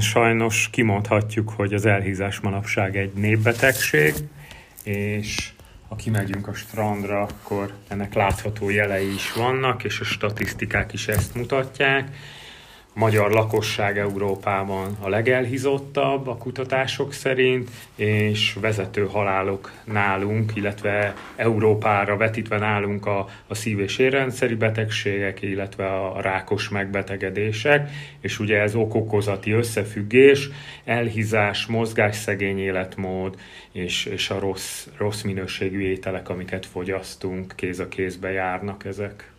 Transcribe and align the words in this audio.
Sajnos 0.00 0.68
kimondhatjuk, 0.72 1.50
hogy 1.50 1.74
az 1.74 1.86
elhízás 1.86 2.40
manapság 2.40 2.96
egy 2.96 3.12
népbetegség, 3.12 4.14
és 4.82 5.52
ha 5.88 5.96
kimegyünk 5.96 6.48
a 6.48 6.54
strandra, 6.54 7.22
akkor 7.22 7.74
ennek 7.88 8.14
látható 8.14 8.70
jelei 8.70 9.14
is 9.14 9.32
vannak, 9.32 9.84
és 9.84 10.00
a 10.00 10.04
statisztikák 10.04 10.92
is 10.92 11.08
ezt 11.08 11.34
mutatják 11.34 12.08
magyar 12.94 13.30
lakosság 13.30 13.98
Európában 13.98 14.96
a 15.00 15.08
legelhizottabb 15.08 16.26
a 16.26 16.36
kutatások 16.36 17.12
szerint, 17.12 17.70
és 17.94 18.56
vezető 18.60 19.06
halálok 19.06 19.72
nálunk, 19.84 20.52
illetve 20.54 21.14
Európára 21.36 22.16
vetítve 22.16 22.58
nálunk 22.58 23.06
a, 23.06 23.28
a 23.46 23.54
szív- 23.54 23.80
és 23.80 23.98
érrendszeri 23.98 24.54
betegségek, 24.54 25.42
illetve 25.42 25.86
a 25.86 26.20
rákos 26.20 26.68
megbetegedések, 26.68 27.90
és 28.20 28.38
ugye 28.38 28.60
ez 28.60 28.74
okokozati 28.74 29.50
összefüggés, 29.50 30.48
elhízás, 30.84 31.66
mozgásszegény 31.66 32.58
életmód, 32.58 33.38
és, 33.72 34.04
és 34.04 34.30
a 34.30 34.38
rossz, 34.38 34.86
rossz 34.96 35.22
minőségű 35.22 35.80
ételek, 35.80 36.28
amiket 36.28 36.66
fogyasztunk, 36.66 37.52
kéz 37.56 37.78
a 37.78 37.88
kézbe 37.88 38.30
járnak 38.30 38.84
ezek. 38.84 39.30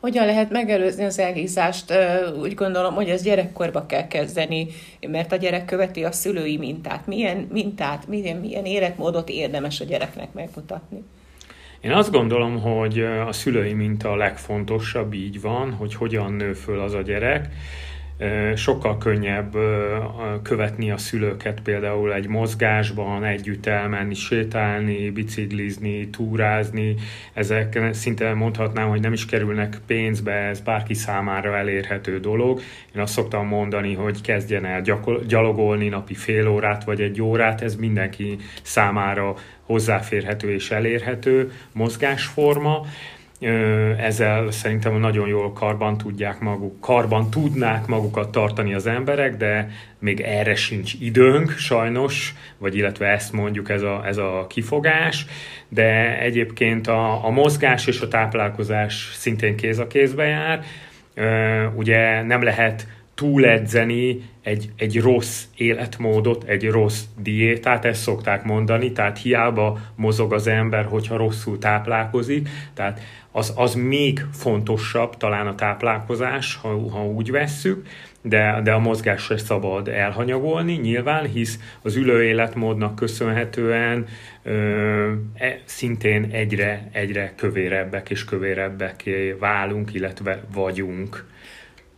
Hogyan 0.00 0.26
lehet 0.26 0.50
megelőzni 0.50 1.04
az 1.04 1.18
elhízást? 1.18 1.92
Úgy 2.40 2.54
gondolom, 2.54 2.94
hogy 2.94 3.08
ez 3.08 3.22
gyerekkorba 3.22 3.86
kell 3.86 4.06
kezdeni, 4.06 4.66
mert 5.08 5.32
a 5.32 5.36
gyerek 5.36 5.64
követi 5.64 6.04
a 6.04 6.12
szülői 6.12 6.56
mintát. 6.56 7.06
Milyen 7.06 7.48
mintát, 7.52 8.08
milyen, 8.08 8.36
milyen 8.36 8.64
életmódot 8.64 9.28
érdemes 9.28 9.80
a 9.80 9.84
gyereknek 9.84 10.32
megmutatni? 10.32 11.02
Én 11.80 11.92
azt 11.92 12.10
gondolom, 12.10 12.60
hogy 12.60 12.98
a 13.00 13.32
szülői 13.32 13.72
minta 13.72 14.10
a 14.10 14.16
legfontosabb, 14.16 15.12
így 15.12 15.40
van, 15.40 15.72
hogy 15.72 15.94
hogyan 15.94 16.32
nő 16.32 16.52
föl 16.52 16.80
az 16.80 16.94
a 16.94 17.02
gyerek 17.02 17.48
sokkal 18.54 18.98
könnyebb 18.98 19.56
követni 20.42 20.90
a 20.90 20.96
szülőket 20.96 21.60
például 21.60 22.12
egy 22.12 22.28
mozgásban, 22.28 23.24
együtt 23.24 23.66
elmenni, 23.66 24.14
sétálni, 24.14 25.10
biciklizni, 25.10 26.08
túrázni. 26.08 26.94
Ezek 27.32 27.78
szinte 27.92 28.34
mondhatnám, 28.34 28.88
hogy 28.88 29.00
nem 29.00 29.12
is 29.12 29.26
kerülnek 29.26 29.80
pénzbe, 29.86 30.32
ez 30.32 30.60
bárki 30.60 30.94
számára 30.94 31.56
elérhető 31.56 32.20
dolog. 32.20 32.60
Én 32.94 33.02
azt 33.02 33.12
szoktam 33.12 33.46
mondani, 33.46 33.94
hogy 33.94 34.20
kezdjen 34.20 34.64
el 34.64 34.82
gyalogolni 35.26 35.88
napi 35.88 36.14
fél 36.14 36.48
órát 36.48 36.84
vagy 36.84 37.00
egy 37.00 37.22
órát, 37.22 37.62
ez 37.62 37.74
mindenki 37.74 38.36
számára 38.62 39.34
hozzáférhető 39.62 40.52
és 40.52 40.70
elérhető 40.70 41.52
mozgásforma 41.72 42.86
ezzel 43.98 44.50
szerintem 44.50 44.98
nagyon 44.98 45.28
jól 45.28 45.52
karban 45.52 45.98
tudják 45.98 46.40
maguk, 46.40 46.80
karban 46.80 47.30
tudnák 47.30 47.86
magukat 47.86 48.30
tartani 48.30 48.74
az 48.74 48.86
emberek, 48.86 49.36
de 49.36 49.70
még 49.98 50.20
erre 50.20 50.54
sincs 50.54 50.94
időnk 51.00 51.50
sajnos, 51.50 52.34
vagy 52.58 52.76
illetve 52.76 53.06
ezt 53.06 53.32
mondjuk 53.32 53.70
ez 53.70 53.82
a, 53.82 54.02
ez 54.06 54.16
a 54.16 54.46
kifogás, 54.48 55.26
de 55.68 56.18
egyébként 56.18 56.86
a, 56.86 57.24
a 57.24 57.30
mozgás 57.30 57.86
és 57.86 58.00
a 58.00 58.08
táplálkozás 58.08 59.10
szintén 59.14 59.56
kéz 59.56 59.78
a 59.78 59.86
kézbe 59.86 60.24
jár. 60.24 60.64
Ugye 61.74 62.22
nem 62.22 62.42
lehet 62.42 62.86
túledzeni 63.16 64.22
egy, 64.42 64.70
egy 64.76 65.00
rossz 65.00 65.44
életmódot, 65.56 66.44
egy 66.44 66.70
rossz 66.70 67.02
diétát, 67.18 67.84
ezt 67.84 68.02
szokták 68.02 68.44
mondani, 68.44 68.92
tehát 68.92 69.18
hiába 69.18 69.78
mozog 69.94 70.32
az 70.32 70.46
ember, 70.46 70.84
hogyha 70.84 71.16
rosszul 71.16 71.58
táplálkozik, 71.58 72.48
tehát 72.74 73.00
az, 73.30 73.52
az 73.56 73.74
még 73.74 74.24
fontosabb 74.32 75.16
talán 75.16 75.46
a 75.46 75.54
táplálkozás, 75.54 76.56
ha, 76.56 76.90
ha 76.90 77.06
úgy 77.06 77.30
vesszük, 77.30 77.86
de, 78.22 78.60
de 78.64 78.72
a 78.72 78.78
mozgásra 78.78 79.38
szabad 79.38 79.88
elhanyagolni, 79.88 80.72
nyilván, 80.72 81.26
hisz 81.26 81.58
az 81.82 81.96
ülő 81.96 82.22
életmódnak 82.24 82.94
köszönhetően 82.94 84.06
ö, 84.42 85.12
e, 85.34 85.60
szintén 85.64 86.28
egyre, 86.32 86.88
egyre 86.92 87.32
kövérebbek 87.36 88.10
és 88.10 88.24
kövérebbek 88.24 89.10
válunk, 89.38 89.94
illetve 89.94 90.42
vagyunk. 90.52 91.24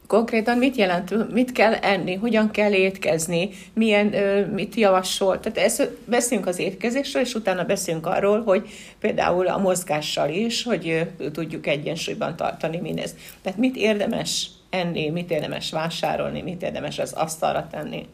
Konkrétan 0.08 0.58
mit 0.58 0.76
jelent, 0.76 1.32
mit 1.32 1.52
kell 1.52 1.72
enni, 1.72 2.14
hogyan 2.14 2.50
kell 2.50 2.72
étkezni, 2.72 3.48
milyen, 3.72 4.06
mit 4.54 4.74
javasol. 4.74 5.40
Tehát 5.40 5.58
ezt, 5.58 5.90
beszélünk 6.04 6.46
az 6.46 6.58
étkezésről, 6.58 7.22
és 7.22 7.34
utána 7.34 7.64
beszélünk 7.64 8.06
arról, 8.06 8.42
hogy 8.42 8.68
például 9.00 9.46
a 9.46 9.58
mozgással 9.58 10.28
is, 10.28 10.62
hogy 10.62 11.10
tudjuk 11.32 11.66
egyensúlyban 11.66 12.36
tartani 12.36 12.78
mindezt. 12.78 13.18
Tehát 13.42 13.58
mit 13.58 13.76
érdemes 13.76 14.46
enni, 14.70 15.10
mit 15.10 15.30
érdemes 15.30 15.70
vásárolni, 15.70 16.42
mit 16.42 16.62
érdemes 16.62 16.98
az 16.98 17.12
asztalra 17.12 17.66
tenni. 17.70 18.06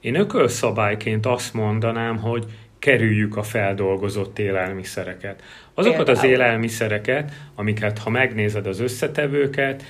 Én 0.00 0.14
ökölszabályként 0.14 1.26
azt 1.26 1.54
mondanám, 1.54 2.18
hogy 2.18 2.44
kerüljük 2.78 3.36
a 3.36 3.42
feldolgozott 3.42 4.38
élelmiszereket. 4.38 5.42
Azokat 5.74 6.08
az 6.08 6.24
élelmiszereket, 6.24 7.32
amiket 7.54 7.98
ha 7.98 8.10
megnézed 8.10 8.66
az 8.66 8.80
összetevőket, 8.80 9.82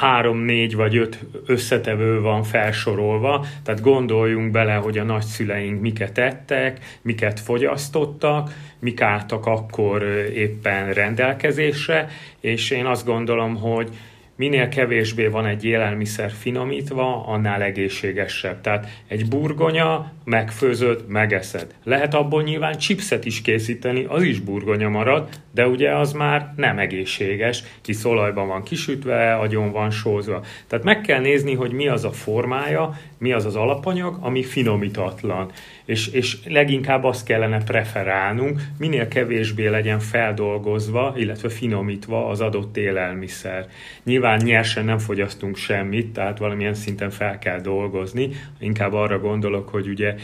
három, 0.00 0.38
négy 0.38 0.76
vagy 0.76 0.96
öt 0.96 1.18
összetevő 1.46 2.20
van 2.20 2.42
felsorolva, 2.42 3.46
tehát 3.62 3.80
gondoljunk 3.80 4.50
bele, 4.50 4.74
hogy 4.74 4.98
a 4.98 5.04
nagyszüleink 5.04 5.80
miket 5.80 6.18
ettek, 6.18 6.98
miket 7.02 7.40
fogyasztottak, 7.40 8.52
mik 8.78 9.00
álltak 9.00 9.46
akkor 9.46 10.02
éppen 10.34 10.92
rendelkezésre, 10.92 12.08
és 12.40 12.70
én 12.70 12.86
azt 12.86 13.06
gondolom, 13.06 13.56
hogy 13.56 13.88
minél 14.36 14.68
kevésbé 14.68 15.26
van 15.26 15.46
egy 15.46 15.64
élelmiszer 15.64 16.30
finomítva, 16.30 17.26
annál 17.26 17.62
egészségesebb. 17.62 18.60
Tehát 18.60 18.88
egy 19.08 19.28
burgonya, 19.28 20.12
megfőzött, 20.24 21.08
megeszed. 21.08 21.74
Lehet 21.84 22.14
abból 22.14 22.42
nyilván 22.42 22.78
chipset 22.78 23.24
is 23.24 23.42
készíteni, 23.42 24.04
az 24.08 24.22
is 24.22 24.40
burgonya 24.40 24.88
marad, 24.88 25.28
de 25.50 25.66
ugye 25.66 25.96
az 25.96 26.12
már 26.12 26.52
nem 26.56 26.78
egészséges, 26.78 27.62
hisz 27.84 28.04
olajban 28.04 28.48
van 28.48 28.62
kisütve, 28.62 29.34
agyon 29.34 29.72
van 29.72 29.90
sózva. 29.90 30.44
Tehát 30.66 30.84
meg 30.84 31.00
kell 31.00 31.20
nézni, 31.20 31.54
hogy 31.54 31.72
mi 31.72 31.88
az 31.88 32.04
a 32.04 32.12
formája, 32.12 32.98
mi 33.18 33.32
az 33.32 33.44
az 33.44 33.56
alapanyag, 33.56 34.18
ami 34.20 34.42
finomítatlan. 34.42 35.50
És, 35.84 36.06
és 36.06 36.38
leginkább 36.46 37.04
azt 37.04 37.26
kellene 37.26 37.64
preferálnunk, 37.64 38.60
minél 38.78 39.08
kevésbé 39.08 39.66
legyen 39.66 39.98
feldolgozva, 39.98 41.14
illetve 41.16 41.48
finomítva 41.48 42.28
az 42.28 42.40
adott 42.40 42.76
élelmiszer. 42.76 43.66
Nyilván 44.04 44.40
nyersen 44.44 44.84
nem 44.84 44.98
fogyasztunk 44.98 45.56
semmit, 45.56 46.12
tehát 46.12 46.38
valamilyen 46.38 46.74
szinten 46.74 47.10
fel 47.10 47.38
kell 47.38 47.60
dolgozni. 47.60 48.30
Inkább 48.58 48.92
arra 48.92 49.18
gondolok, 49.18 49.68
hogy 49.68 49.88
ugye 49.88 50.14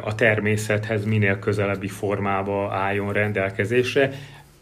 a 0.00 0.14
természethez 0.14 1.04
minél 1.04 1.38
közelebbi 1.38 1.88
formába 1.88 2.72
álljon 2.72 3.12
rendelkezésre, 3.12 4.10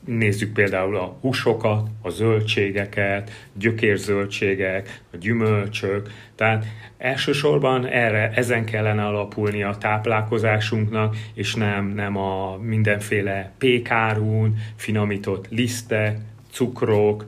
Nézzük 0.07 0.53
például 0.53 0.97
a 0.97 1.17
húsokat, 1.21 1.89
a 2.03 2.11
zöldségeket, 2.11 3.31
gyökérzöldségek, 3.53 5.01
a 5.13 5.17
gyümölcsök. 5.17 6.11
Tehát 6.35 6.65
elsősorban 6.99 7.87
erre, 7.87 8.31
ezen 8.35 8.65
kellene 8.65 9.07
alapulni 9.07 9.63
a 9.63 9.77
táplálkozásunknak, 9.79 11.17
és 11.35 11.55
nem, 11.55 11.87
nem 11.87 12.17
a 12.17 12.57
mindenféle 12.57 13.53
pékárún, 13.59 14.59
finomított 14.77 15.47
lisztek, 15.49 16.19
cukrok, 16.53 17.25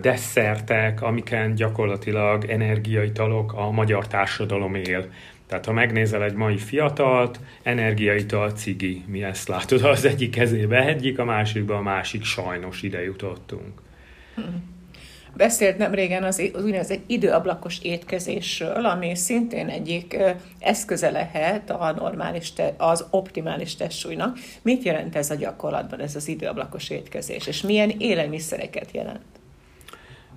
desszertek, 0.00 1.02
amiken 1.02 1.54
gyakorlatilag 1.54 2.44
energiaitalok 2.44 3.52
a 3.52 3.70
magyar 3.70 4.06
társadalom 4.06 4.74
él. 4.74 5.06
Tehát 5.46 5.64
ha 5.64 5.72
megnézel 5.72 6.24
egy 6.24 6.34
mai 6.34 6.58
fiatalt, 6.58 7.40
energiaital 7.62 8.50
cigi, 8.50 9.04
mi 9.06 9.22
ezt 9.22 9.48
látod, 9.48 9.84
az 9.84 10.04
egyik 10.04 10.30
kezébe 10.30 10.86
egyik, 10.86 11.18
a 11.18 11.24
másikba 11.24 11.76
a 11.76 11.82
másik 11.82 12.24
sajnos 12.24 12.82
ide 12.82 13.02
jutottunk. 13.02 13.80
Beszélt 15.36 15.78
nem 15.78 15.94
régen 15.94 16.22
az, 16.22 16.50
az 16.52 16.64
úgynevezett 16.64 17.02
időablakos 17.06 17.78
étkezésről, 17.82 18.86
ami 18.86 19.14
szintén 19.14 19.68
egyik 19.68 20.16
eszköze 20.58 21.10
lehet 21.10 21.70
a 21.70 21.92
normális, 21.92 22.52
te, 22.52 22.74
az 22.78 23.06
optimális 23.10 23.76
testsúlynak. 23.76 24.38
Mit 24.62 24.82
jelent 24.82 25.16
ez 25.16 25.30
a 25.30 25.34
gyakorlatban, 25.34 26.00
ez 26.00 26.16
az 26.16 26.28
időablakos 26.28 26.90
étkezés, 26.90 27.46
és 27.46 27.62
milyen 27.62 27.90
élelmiszereket 27.98 28.90
jelent? 28.92 29.35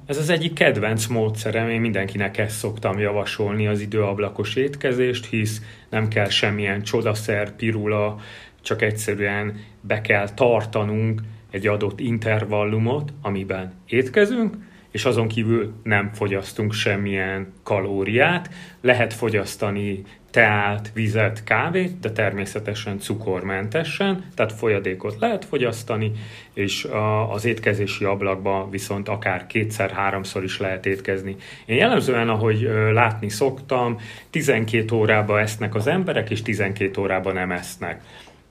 Ez 0.10 0.18
az 0.18 0.30
egyik 0.30 0.54
kedvenc 0.54 1.06
módszerem, 1.06 1.70
én 1.70 1.82
mindenkinek 1.82 2.38
ezt 2.38 2.58
szoktam 2.58 3.00
javasolni, 3.00 3.68
az 3.68 3.80
időablakos 3.80 4.56
étkezést, 4.56 5.26
hisz 5.26 5.62
nem 5.90 6.08
kell 6.08 6.30
semmilyen 6.30 6.84
csodaszer, 6.84 7.56
pirula, 7.56 8.20
csak 8.62 8.82
egyszerűen 8.82 9.60
be 9.82 10.02
kell 10.02 10.30
tartanunk 10.30 11.22
egy 11.52 11.68
adott 11.68 12.00
intervallumot, 12.00 13.14
amiben 13.22 13.74
étkezünk, 13.88 14.56
és 14.92 15.06
azon 15.06 15.28
kívül 15.28 15.74
nem 15.84 16.10
fogyasztunk 16.14 16.74
semmilyen 16.74 17.54
kalóriát. 17.64 18.50
Lehet 18.82 19.14
fogyasztani 19.14 20.04
teát, 20.32 20.92
vizet, 20.94 21.44
kávét, 21.44 22.00
de 22.00 22.12
természetesen 22.12 23.00
cukormentesen, 23.00 24.24
tehát 24.36 24.54
folyadékot 24.54 25.20
lehet 25.20 25.46
fogyasztani, 25.46 26.12
és 26.54 26.88
az 27.30 27.46
étkezési 27.46 28.04
ablakban 28.04 28.70
viszont 28.70 29.10
akár 29.10 29.48
kétszer-háromszor 29.48 30.44
is 30.44 30.60
lehet 30.60 30.86
étkezni. 30.86 31.36
Én 31.66 31.78
jellemzően, 31.78 32.30
ahogy 32.30 32.70
látni 32.94 33.30
szoktam, 33.30 34.00
12 34.30 34.96
órába 34.96 35.40
esznek 35.40 35.76
az 35.76 35.88
emberek, 35.88 36.30
és 36.30 36.42
12 36.42 37.02
órában 37.02 37.34
nem 37.34 37.52
esznek 37.52 38.02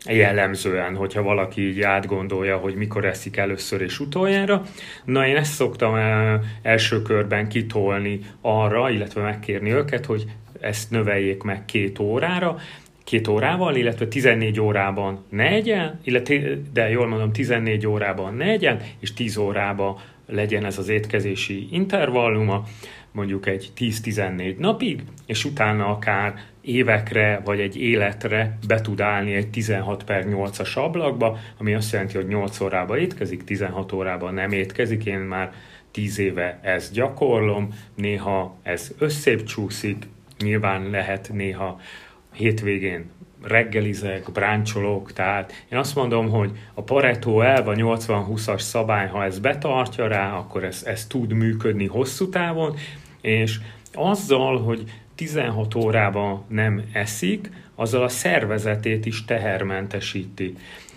jellemzően, 0.07 0.95
hogyha 0.95 1.23
valaki 1.23 1.69
így 1.69 1.81
átgondolja, 1.81 2.57
hogy 2.57 2.75
mikor 2.75 3.05
eszik 3.05 3.37
először 3.37 3.81
és 3.81 4.01
utoljára. 4.01 4.63
Na 5.05 5.27
én 5.27 5.37
ezt 5.37 5.53
szoktam 5.53 5.95
első 6.63 7.03
körben 7.03 7.49
kitolni 7.49 8.21
arra, 8.41 8.91
illetve 8.91 9.23
megkérni 9.23 9.73
őket, 9.73 10.07
hogy 10.07 10.25
ezt 10.61 10.91
növeljék 10.91 11.43
meg 11.43 11.65
két 11.65 11.99
órára, 11.99 12.57
két 13.05 13.29
órával, 13.29 13.77
illetve 13.77 14.07
14 14.07 14.61
órában 14.61 15.25
ne 15.31 15.61
illetve, 16.05 16.59
de 16.73 16.89
jól 16.89 17.07
mondom, 17.07 17.33
14 17.33 17.87
órában 17.87 18.35
ne 18.35 18.57
és 19.01 19.15
10 19.15 19.37
órában 19.37 19.97
legyen 20.27 20.65
ez 20.65 20.79
az 20.79 20.89
étkezési 20.89 21.69
intervalluma, 21.71 22.65
mondjuk 23.13 23.47
egy 23.47 23.71
10-14 23.79 24.57
napig, 24.57 25.03
és 25.27 25.45
utána 25.45 25.87
akár 25.87 26.35
évekre 26.69 27.41
vagy 27.45 27.61
egy 27.61 27.77
életre 27.77 28.59
be 28.67 28.81
tud 28.81 29.01
állni 29.01 29.35
egy 29.35 29.51
16 29.51 30.05
per 30.05 30.25
8-as 30.29 30.75
ablakba, 30.75 31.39
ami 31.59 31.75
azt 31.75 31.93
jelenti, 31.93 32.17
hogy 32.17 32.27
8 32.27 32.61
órában 32.61 32.99
étkezik, 32.99 33.45
16 33.45 33.93
órában 33.93 34.35
nem 34.35 34.53
étkezik. 34.53 35.05
Én 35.05 35.19
már 35.19 35.53
10 35.91 36.19
éve 36.19 36.59
ezt 36.63 36.93
gyakorlom, 36.93 37.69
néha 37.95 38.57
ez 38.63 38.95
összép 38.99 39.45
csúszik, 39.45 39.97
nyilván 40.39 40.91
lehet 40.91 41.31
néha 41.33 41.81
hétvégén 42.33 43.11
reggelizek, 43.43 44.33
bráncsolok, 44.33 45.13
tehát 45.13 45.65
én 45.71 45.79
azt 45.79 45.95
mondom, 45.95 46.29
hogy 46.29 46.51
a 46.75 46.83
Pareto 46.83 47.41
elv, 47.41 47.69
a 47.69 47.75
80-20-as 47.75 48.59
szabály, 48.59 49.09
ha 49.09 49.25
ez 49.25 49.39
betartja 49.39 50.07
rá, 50.07 50.37
akkor 50.37 50.65
ez, 50.65 50.83
ez 50.87 51.07
tud 51.07 51.33
működni 51.33 51.87
hosszú 51.87 52.29
távon, 52.29 52.77
és 53.21 53.59
azzal, 53.93 54.63
hogy 54.63 54.85
16 55.19 55.75
órában 55.75 56.45
nem 56.49 56.83
eszik, 56.93 57.51
azzal 57.75 58.03
a 58.03 58.09
szervezetét 58.09 59.07
is 59.07 59.25
tehermentesíti. 59.25 60.55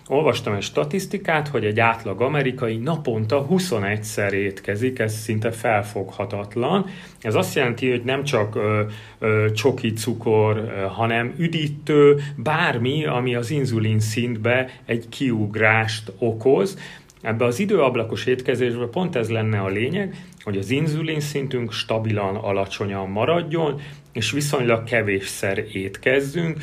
Olvastam 0.07 0.53
egy 0.53 0.61
statisztikát, 0.61 1.47
hogy 1.47 1.65
egy 1.65 1.79
átlag 1.79 2.21
amerikai 2.21 2.77
naponta 2.77 3.47
21-szer 3.49 4.31
étkezik, 4.31 4.99
ez 4.99 5.13
szinte 5.13 5.51
felfoghatatlan. 5.51 6.85
Ez 7.21 7.35
azt 7.35 7.55
jelenti, 7.55 7.89
hogy 7.89 8.03
nem 8.03 8.23
csak 8.23 8.55
ö, 8.55 8.83
ö, 9.19 9.51
csoki 9.51 9.93
cukor, 9.93 10.57
ö, 10.57 10.85
hanem 10.87 11.33
üdítő, 11.37 12.19
bármi, 12.35 13.05
ami 13.05 13.35
az 13.35 13.49
inzulin 13.49 13.99
szintbe 13.99 14.69
egy 14.85 15.09
kiugrást 15.09 16.11
okoz. 16.17 16.77
Ebbe 17.21 17.45
az 17.45 17.59
időablakos 17.59 18.25
étkezésben 18.25 18.89
pont 18.89 19.15
ez 19.15 19.29
lenne 19.29 19.59
a 19.59 19.67
lényeg, 19.67 20.15
hogy 20.43 20.57
az 20.57 20.69
inzulin 20.69 21.19
szintünk 21.19 21.71
stabilan 21.71 22.35
alacsonyan 22.35 23.09
maradjon, 23.09 23.81
és 24.11 24.31
viszonylag 24.31 24.83
kevésszer 24.83 25.63
étkezzünk, 25.73 26.57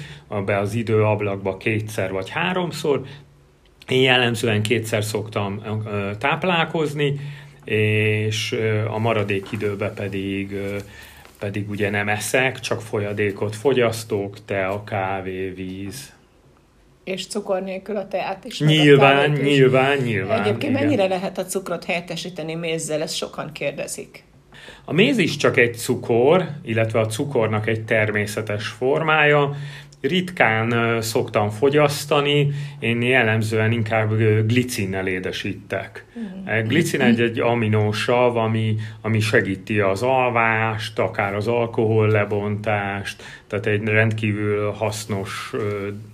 be 0.44 0.58
az 0.58 0.74
időablakba 0.74 1.56
kétszer 1.56 2.12
vagy 2.12 2.28
háromszor, 2.28 3.02
én 3.88 4.02
jellemzően 4.02 4.62
kétszer 4.62 5.04
szoktam 5.04 5.62
táplálkozni, 6.18 7.20
és 7.64 8.58
a 8.88 8.98
maradék 8.98 9.52
időben 9.52 9.94
pedig, 9.94 10.56
pedig 11.38 11.70
ugye 11.70 11.90
nem 11.90 12.08
eszek, 12.08 12.60
csak 12.60 12.80
folyadékot 12.80 13.56
fogyasztok, 13.56 14.36
a 14.48 14.84
kávé, 14.84 15.48
víz. 15.48 16.12
És 17.04 17.26
cukor 17.26 17.62
nélkül 17.62 17.96
a 17.96 18.08
teát 18.08 18.44
is. 18.44 18.60
Nyilván, 18.60 19.32
is. 19.32 19.40
nyilván, 19.40 19.98
nyilván. 19.98 20.40
Egyébként 20.40 20.72
igen. 20.72 20.84
mennyire 20.84 21.06
lehet 21.06 21.38
a 21.38 21.44
cukrot 21.44 21.84
helyettesíteni 21.84 22.54
mézzel? 22.54 23.02
Ezt 23.02 23.16
sokan 23.16 23.52
kérdezik. 23.52 24.24
A 24.88 24.92
méz 24.92 25.18
is 25.18 25.36
csak 25.36 25.56
egy 25.56 25.74
cukor, 25.74 26.48
illetve 26.62 27.00
a 27.00 27.06
cukornak 27.06 27.66
egy 27.66 27.84
természetes 27.84 28.66
formája 28.66 29.56
ritkán 30.00 31.00
szoktam 31.02 31.50
fogyasztani, 31.50 32.50
én 32.78 33.02
jellemzően 33.02 33.72
inkább 33.72 34.16
glicinnel 34.46 35.06
édesítek. 35.06 36.04
Mm. 36.18 36.66
Glicin 36.66 37.00
egy, 37.00 37.20
egy 37.20 37.40
aminósav, 37.40 38.36
ami, 38.36 38.76
ami 39.00 39.20
segíti 39.20 39.80
az 39.80 40.02
alvást, 40.02 40.98
akár 40.98 41.34
az 41.34 41.46
alkohol 41.46 42.08
lebontást, 42.08 43.22
tehát 43.46 43.66
egy 43.66 43.82
rendkívül 43.82 44.70
hasznos 44.70 45.52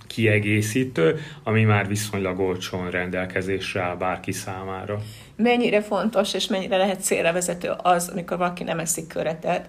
kiegészítő, 0.07 1.19
ami 1.43 1.63
már 1.63 1.87
viszonylag 1.87 2.39
olcsón 2.39 2.89
rendelkezésre 2.89 3.81
áll 3.81 3.95
bárki 3.95 4.31
számára. 4.31 5.01
Mennyire 5.35 5.81
fontos 5.81 6.33
és 6.33 6.47
mennyire 6.47 6.77
lehet 6.77 7.03
célra 7.03 7.33
vezető 7.33 7.73
az, 7.77 8.09
amikor 8.09 8.37
valaki 8.37 8.63
nem 8.63 8.79
eszik 8.79 9.07
köretet, 9.07 9.67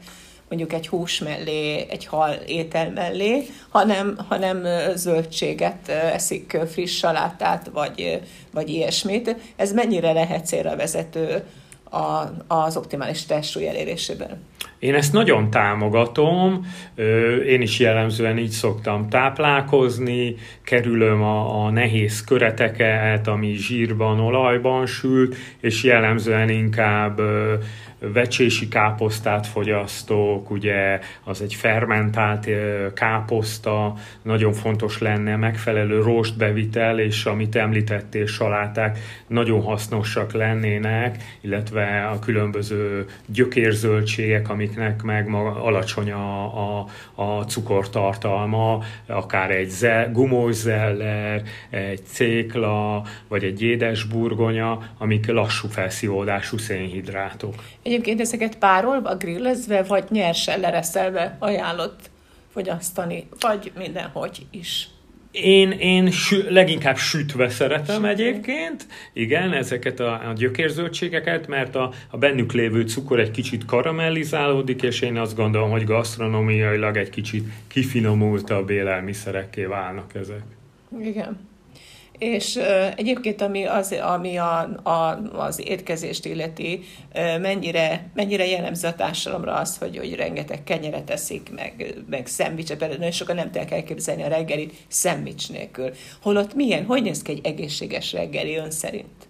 mondjuk 0.49 0.73
egy 0.73 0.89
hús 0.89 1.19
mellé, 1.19 1.87
egy 1.91 2.07
hal 2.07 2.33
étel 2.33 2.91
mellé, 2.91 3.47
hanem, 3.69 4.19
hanem 4.29 4.67
zöldséget 4.95 5.89
eszik, 5.89 6.59
friss 6.73 6.97
salátát, 6.97 7.71
vagy, 7.73 8.21
vagy 8.53 8.69
ilyesmit. 8.69 9.37
Ez 9.57 9.73
mennyire 9.73 10.13
lehet 10.13 10.47
célra 10.47 10.77
vezető 10.77 11.45
a, 11.91 12.23
az 12.47 12.77
optimális 12.77 13.25
testsúly 13.25 13.69
elérésében? 13.69 14.45
Én 14.87 14.94
ezt 14.94 15.12
nagyon 15.12 15.50
támogatom, 15.50 16.67
én 17.47 17.61
is 17.61 17.79
jellemzően 17.79 18.38
így 18.38 18.50
szoktam 18.50 19.09
táplálkozni, 19.09 20.35
kerülöm 20.65 21.23
a, 21.23 21.65
a 21.65 21.71
nehéz 21.71 22.25
köreteket, 22.25 23.27
ami 23.27 23.53
zsírban, 23.55 24.21
olajban 24.21 24.87
sült, 24.87 25.37
és 25.61 25.83
jellemzően 25.83 26.49
inkább 26.49 27.21
vecsési 27.99 28.69
káposztát 28.69 29.47
fogyasztok, 29.47 30.51
ugye 30.51 31.01
az 31.25 31.43
egy 31.43 31.55
fermentált 31.55 32.49
káposzta, 32.95 33.95
nagyon 34.23 34.53
fontos 34.53 34.99
lenne 34.99 35.37
megfelelő 35.37 36.03
rostbevitel, 36.03 36.99
és 36.99 37.25
amit 37.25 37.57
említettél, 37.57 38.27
saláták 38.27 38.99
nagyon 39.27 39.63
hasznosak 39.63 40.33
lennének, 40.33 41.23
illetve 41.41 42.07
a 42.13 42.19
különböző 42.19 43.07
gyökérzöldségek, 43.27 44.49
amiknek 44.49 45.03
meg 45.03 45.35
alacsony 45.35 46.13
a, 46.13 46.45
a, 46.79 46.87
a 47.15 47.43
cukortartalma, 47.43 48.83
akár 49.07 49.51
egy 49.51 49.69
ze, 49.69 50.11
gumós 50.13 50.55
zeller, 50.55 51.43
egy 51.71 52.01
cékla, 52.07 53.03
vagy 53.29 53.45
egy 53.45 53.63
édesburgonya, 53.63 54.79
amik 54.99 55.27
lassú 55.27 55.69
felszívódású 55.69 56.59
szénhidrátok. 56.59 57.55
Egyébként 57.87 58.21
ezeket 58.21 58.59
párolva, 58.59 59.17
grillezve, 59.17 59.83
vagy 59.83 60.05
nyersen 60.11 60.61
lereszelve 60.61 61.37
ajánlott 61.38 62.11
fogyasztani, 62.53 63.29
vagy 63.41 63.73
mindenhogy 63.79 64.47
is. 64.50 64.88
Én, 65.31 65.71
én 65.71 66.11
sü, 66.11 66.50
leginkább 66.50 66.97
sütve 66.97 67.49
szeretem 67.49 67.95
Sütve. 67.95 68.09
egyébként, 68.09 68.87
igen, 69.12 69.52
ezeket 69.52 70.00
a, 70.00 70.12
a 70.12 70.33
gyökérzöldségeket, 70.37 71.47
mert 71.47 71.76
a, 71.76 71.93
a 72.11 72.16
bennük 72.16 72.52
lévő 72.52 72.87
cukor 72.87 73.21
egy 73.21 73.31
kicsit 73.31 73.64
karamellizálódik, 73.64 74.83
és 74.83 75.00
én 75.00 75.16
azt 75.16 75.37
gondolom, 75.37 75.71
hogy 75.71 75.85
gasztronómiailag 75.85 76.97
egy 76.97 77.11
kicsit 77.11 77.49
kifinomultabb 77.66 78.71
élelmiszerekké 78.71 79.64
válnak 79.64 80.14
ezek. 80.14 80.43
Igen. 81.00 81.38
És 82.18 82.58
egyébként, 82.96 83.40
ami, 83.40 83.64
az, 83.64 83.92
ami 83.92 84.37
a, 84.37 84.61
a, 84.82 85.20
az 85.32 85.68
étkezést 85.68 86.25
illeti, 86.25 86.80
mennyire, 87.40 88.11
mennyire 88.14 88.46
jellemző 88.46 88.88
a 88.88 88.94
társadalomra 88.94 89.54
az, 89.54 89.78
hogy, 89.78 89.96
hogy 89.99 90.14
rengeteg 90.14 90.64
kenyeret 90.64 91.11
eszik, 91.11 91.50
meg, 91.54 91.94
meg 92.11 92.26
szendvicset, 92.26 92.78
például 92.78 92.99
nagyon 92.99 93.12
sokan 93.12 93.35
nem 93.37 93.44
tudják 93.44 93.70
elképzelni 93.70 94.23
a 94.23 94.28
reggelit 94.28 94.75
szendvics 94.88 95.50
nélkül. 95.50 95.90
Holott 96.23 96.54
milyen, 96.54 96.85
hogy 96.85 97.02
néz 97.02 97.23
ki 97.23 97.30
egy 97.30 97.46
egészséges 97.46 98.12
reggeli 98.12 98.56
ön 98.56 98.70
szerint? 98.70 99.28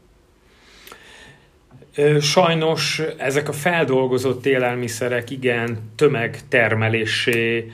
Sajnos 2.20 3.02
ezek 3.18 3.48
a 3.48 3.52
feldolgozott 3.52 4.46
élelmiszerek 4.46 5.30
igen 5.30 5.92
tömegtermelésé 5.96 7.72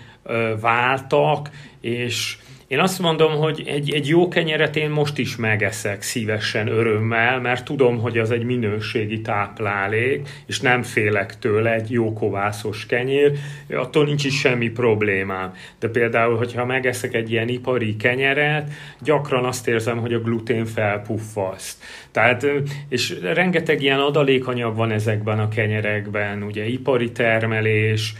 váltak, 0.61 1.50
és 1.81 2.37
Én 2.73 2.81
azt 2.81 2.99
mondom, 2.99 3.33
hogy 3.33 3.62
egy, 3.67 3.91
egy 3.91 4.09
jó 4.09 4.29
kenyeret 4.29 4.76
én 4.76 4.91
most 4.91 5.19
is 5.19 5.37
megeszek 5.37 6.02
szívesen, 6.02 6.69
örömmel, 6.69 7.41
mert 7.41 7.64
tudom, 7.64 8.00
hogy 8.00 8.19
az 8.19 8.31
egy 8.31 8.45
minőségi 8.45 9.21
táplálék, 9.21 10.29
és 10.47 10.61
nem 10.61 10.83
félek 10.83 11.38
tőle 11.38 11.73
egy 11.75 11.91
jó 11.91 12.12
kovászos 12.12 12.87
kenyér, 12.87 13.33
attól 13.71 14.05
nincs 14.05 14.25
is 14.25 14.38
semmi 14.38 14.69
problémám. 14.69 15.55
De 15.79 15.88
például, 15.88 16.37
hogyha 16.37 16.64
megeszek 16.64 17.14
egy 17.14 17.31
ilyen 17.31 17.49
ipari 17.49 17.97
kenyeret, 17.97 18.71
gyakran 19.00 19.45
azt 19.45 19.69
érzem, 19.69 19.99
hogy 19.99 20.12
a 20.12 20.21
glutén 20.21 20.64
felpuffaszt. 20.64 21.83
Tehát, 22.11 22.47
és 22.88 23.19
rengeteg 23.23 23.83
ilyen 23.83 24.00
adalékanyag 24.00 24.76
van 24.76 24.91
ezekben 24.91 25.38
a 25.38 25.49
kenyerekben, 25.49 26.43
ugye 26.43 26.64
ipari 26.64 27.12
termelés, 27.12 28.14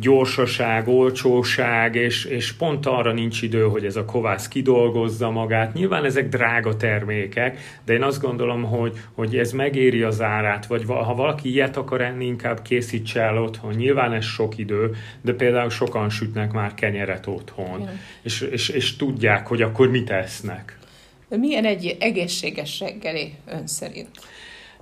gyorsaság, 0.00 0.88
olcsóság, 0.88 1.94
és, 1.94 2.24
és 2.24 2.52
pont 2.52 2.86
arra 2.86 3.12
nincs 3.12 3.42
idő, 3.42 3.62
hogy 3.62 3.84
ez 3.84 3.96
a 3.96 4.04
kovász 4.04 4.48
kidolgozza 4.48 5.30
magát. 5.30 5.74
Nyilván 5.74 6.04
ezek 6.04 6.28
drága 6.28 6.76
termékek, 6.76 7.58
de 7.84 7.92
én 7.92 8.02
azt 8.02 8.20
gondolom, 8.20 8.62
hogy, 8.62 8.98
hogy 9.12 9.36
ez 9.36 9.52
megéri 9.52 10.02
az 10.02 10.22
árát, 10.22 10.66
vagy 10.66 10.84
ha 10.86 11.14
valaki 11.14 11.50
ilyet 11.50 11.76
akar 11.76 12.00
enni, 12.00 12.26
inkább 12.26 12.62
készítse 12.62 13.20
el 13.20 13.42
otthon. 13.42 13.74
Nyilván 13.74 14.12
ez 14.12 14.24
sok 14.24 14.58
idő, 14.58 14.94
de 15.22 15.32
például 15.32 15.70
sokan 15.70 16.10
sütnek 16.10 16.52
már 16.52 16.74
kenyeret 16.74 17.26
otthon, 17.26 17.88
és, 18.22 18.40
és, 18.40 18.68
és 18.68 18.96
tudják, 18.96 19.46
hogy 19.46 19.62
akkor 19.62 19.90
mit 19.90 20.10
esznek. 20.10 20.78
Milyen 21.28 21.64
egy 21.64 21.96
egészséges 22.00 22.80
reggeli 22.80 23.32
ön 23.46 23.66
szerint? 23.66 24.08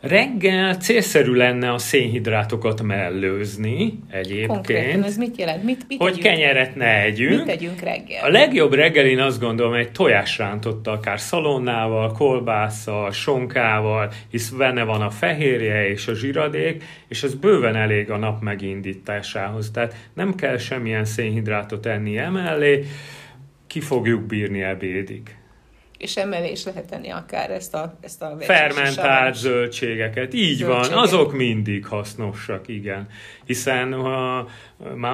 Reggel 0.00 0.74
célszerű 0.74 1.32
lenne 1.32 1.72
a 1.72 1.78
szénhidrátokat 1.78 2.82
mellőzni 2.82 3.98
egyébként. 4.10 4.46
Konkrétan 4.46 5.02
ez 5.02 5.16
mit 5.16 5.36
jelent? 5.36 5.62
Mit, 5.62 5.84
mit 5.88 6.00
hogy 6.00 6.12
tegyünk? 6.14 6.34
kenyeret 6.34 6.74
ne 6.74 7.02
együnk. 7.02 7.30
Mit 7.30 7.44
tegyünk 7.44 7.80
reggel? 7.80 8.24
A 8.24 8.28
legjobb 8.28 8.72
reggel 8.72 9.06
én 9.06 9.20
azt 9.20 9.40
gondolom 9.40 9.74
egy 9.74 9.92
tojásrántotta, 9.92 10.90
akár 10.90 11.20
szalonnával, 11.20 12.12
kolbásszal, 12.12 13.10
sonkával, 13.10 14.12
hisz 14.30 14.48
benne 14.48 14.82
van 14.82 15.00
a 15.00 15.10
fehérje 15.10 15.88
és 15.88 16.08
a 16.08 16.14
zsiradék, 16.14 16.84
és 17.08 17.22
ez 17.22 17.34
bőven 17.34 17.76
elég 17.76 18.10
a 18.10 18.16
nap 18.16 18.42
megindításához. 18.42 19.70
Tehát 19.70 19.94
nem 20.14 20.34
kell 20.34 20.56
semmilyen 20.56 21.04
szénhidrátot 21.04 21.86
enni 21.86 22.18
emellé, 22.18 22.84
ki 23.66 23.80
fogjuk 23.80 24.22
bírni 24.22 24.62
ebédig 24.62 25.22
és 26.04 26.16
emelés 26.16 26.64
lehet 26.64 26.86
tenni 26.90 27.10
akár 27.10 27.50
ezt 27.50 27.74
a, 27.74 27.98
ezt 28.00 28.22
a 28.22 28.36
Fermentált 28.40 29.34
zöldségeket, 29.34 30.34
így 30.34 30.56
zöldségek. 30.56 30.90
van, 30.90 31.02
azok 31.02 31.32
mindig 31.32 31.86
hasznosak, 31.86 32.68
igen. 32.68 33.08
Hiszen 33.44 33.92
ha, 33.92 34.48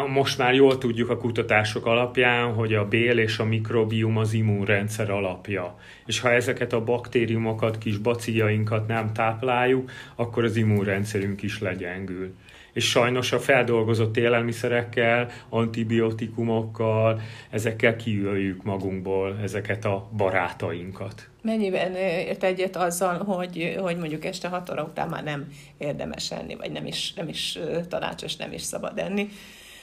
most 0.09 0.39
már 0.39 0.55
jól 0.55 0.79
tudjuk 0.79 1.11
a 1.11 1.17
kutatások 1.17 1.87
alapján, 1.87 2.53
hogy 2.53 2.75
a 2.75 2.89
bél 2.89 3.19
és 3.19 3.39
a 3.39 3.45
mikrobium 3.45 4.17
az 4.17 4.33
immunrendszer 4.33 5.11
alapja. 5.11 5.79
És 6.07 6.21
ha 6.21 6.31
ezeket 6.31 6.73
a 6.73 6.85
baktériumokat, 6.85 7.79
kis 7.79 7.97
baciljainkat 7.97 8.87
nem 8.87 9.13
tápláljuk, 9.13 9.91
akkor 10.15 10.45
az 10.45 10.57
immunrendszerünk 10.57 11.43
is 11.43 11.61
legyengül 11.61 12.35
és 12.73 12.89
sajnos 12.89 13.33
a 13.33 13.39
feldolgozott 13.39 14.17
élelmiszerekkel, 14.17 15.31
antibiotikumokkal, 15.49 17.21
ezekkel 17.51 17.97
kiöljük 17.97 18.63
magunkból 18.63 19.39
ezeket 19.43 19.85
a 19.85 20.09
barátainkat. 20.17 21.29
Mennyiben 21.43 21.95
ért 21.95 22.45
egyet 22.45 22.77
azzal, 22.77 23.19
hogy, 23.25 23.77
hogy 23.81 23.97
mondjuk 23.97 24.25
este 24.25 24.49
6 24.49 24.71
óra 24.71 24.83
után 24.83 25.09
már 25.09 25.25
nem 25.25 25.53
érdemes 25.79 26.31
enni, 26.31 26.55
vagy 26.55 26.73
nem 26.73 26.87
is, 26.87 27.13
nem 27.15 27.29
is 27.29 27.59
tanácsos, 27.89 28.37
nem 28.37 28.53
is 28.53 28.63
szabad 28.63 28.99
enni? 28.99 29.29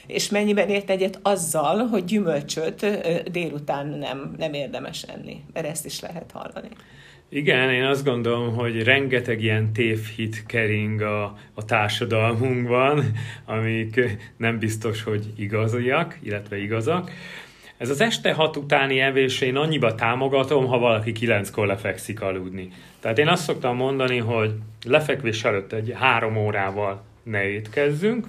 És 0.06 0.28
mennyiben 0.28 0.68
ért 0.68 0.90
egyet 0.90 1.18
azzal, 1.22 1.86
hogy 1.86 2.04
gyümölcsöt 2.04 2.86
délután 3.30 3.86
nem, 3.86 4.34
nem 4.38 4.52
érdemes 4.52 5.02
enni? 5.02 5.44
Mert 5.52 5.66
ezt 5.66 5.84
is 5.84 6.00
lehet 6.00 6.30
hallani. 6.32 6.68
Igen, 7.30 7.70
én 7.70 7.84
azt 7.84 8.04
gondolom, 8.04 8.54
hogy 8.54 8.82
rengeteg 8.82 9.42
ilyen 9.42 9.72
tévhit 9.72 10.46
kering 10.46 11.00
a, 11.00 11.24
a 11.54 11.64
társadalmunkban, 11.64 13.04
amik 13.44 14.00
nem 14.36 14.58
biztos, 14.58 15.02
hogy 15.02 15.32
igaziak, 15.36 16.18
illetve 16.22 16.58
igazak. 16.58 17.10
Ez 17.76 17.90
az 17.90 18.00
este 18.00 18.32
hat 18.32 18.56
utáni 18.56 19.00
evés 19.00 19.40
én 19.40 19.56
annyiba 19.56 19.94
támogatom, 19.94 20.66
ha 20.66 20.78
valaki 20.78 21.12
kilenckor 21.12 21.66
lefekszik 21.66 22.20
aludni. 22.20 22.68
Tehát 23.00 23.18
én 23.18 23.28
azt 23.28 23.42
szoktam 23.42 23.76
mondani, 23.76 24.18
hogy 24.18 24.54
lefekvés 24.86 25.44
előtt 25.44 25.72
egy 25.72 25.92
három 25.94 26.36
órával 26.36 27.04
ne 27.22 27.48
étkezzünk, 27.48 28.26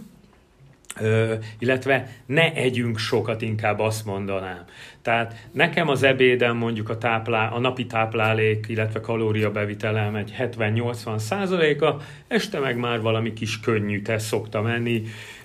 illetve 1.60 2.10
ne 2.26 2.54
együnk 2.54 2.98
sokat, 2.98 3.42
inkább 3.42 3.80
azt 3.80 4.06
mondanám. 4.06 4.66
Tehát 5.10 5.48
nekem 5.52 5.88
az 5.88 6.04
ebédem 6.04 6.58
mondjuk 6.58 6.90
a, 6.90 6.98
táplá, 6.98 7.48
a 7.48 7.60
napi 7.60 7.86
táplálék, 7.86 8.66
illetve 8.68 9.00
kalóriabevitelem 9.00 10.16
egy 10.16 10.34
70-80 10.40 11.18
százaléka, 11.18 11.98
este 12.28 12.60
meg 12.60 12.78
már 12.78 13.02
valami 13.02 13.34
kis 13.34 13.60
könnyű 13.60 14.02
tesz 14.02 14.26
szoktam 14.26 14.66
enni, 14.66 15.04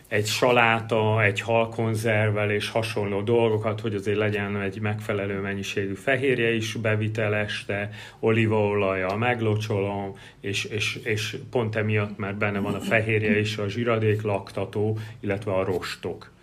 egy 0.09 0.27
saláta, 0.27 1.23
egy 1.23 1.41
halkonzervvel 1.41 2.51
és 2.51 2.69
hasonló 2.71 3.21
dolgokat, 3.21 3.81
hogy 3.81 3.95
azért 3.95 4.19
legyen 4.19 4.61
egy 4.61 4.81
megfelelő 4.81 5.41
mennyiségű 5.41 5.95
fehérje 5.95 6.55
is 6.55 6.75
bevitel 6.75 7.35
este, 7.35 7.91
olívaolajjal 8.21 9.17
meglocsolom, 9.17 10.13
és, 10.41 10.65
és, 10.65 10.99
és 11.05 11.37
pont 11.51 11.77
emiatt, 11.77 12.19
mert 12.19 12.37
benne 12.37 12.59
van 12.59 12.75
a 12.75 12.81
fehérje 12.81 13.39
és 13.39 13.57
a 13.57 13.69
zsiradék 13.69 14.23
laktató, 14.23 14.99
illetve 15.21 15.53
a 15.53 15.65
rostok. 15.65 16.34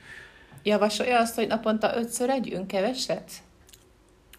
Javasolja 0.64 1.20
azt, 1.20 1.36
hogy 1.36 1.48
naponta 1.48 1.92
ötször 1.98 2.30
együnk 2.30 2.68
keveset? 2.68 3.24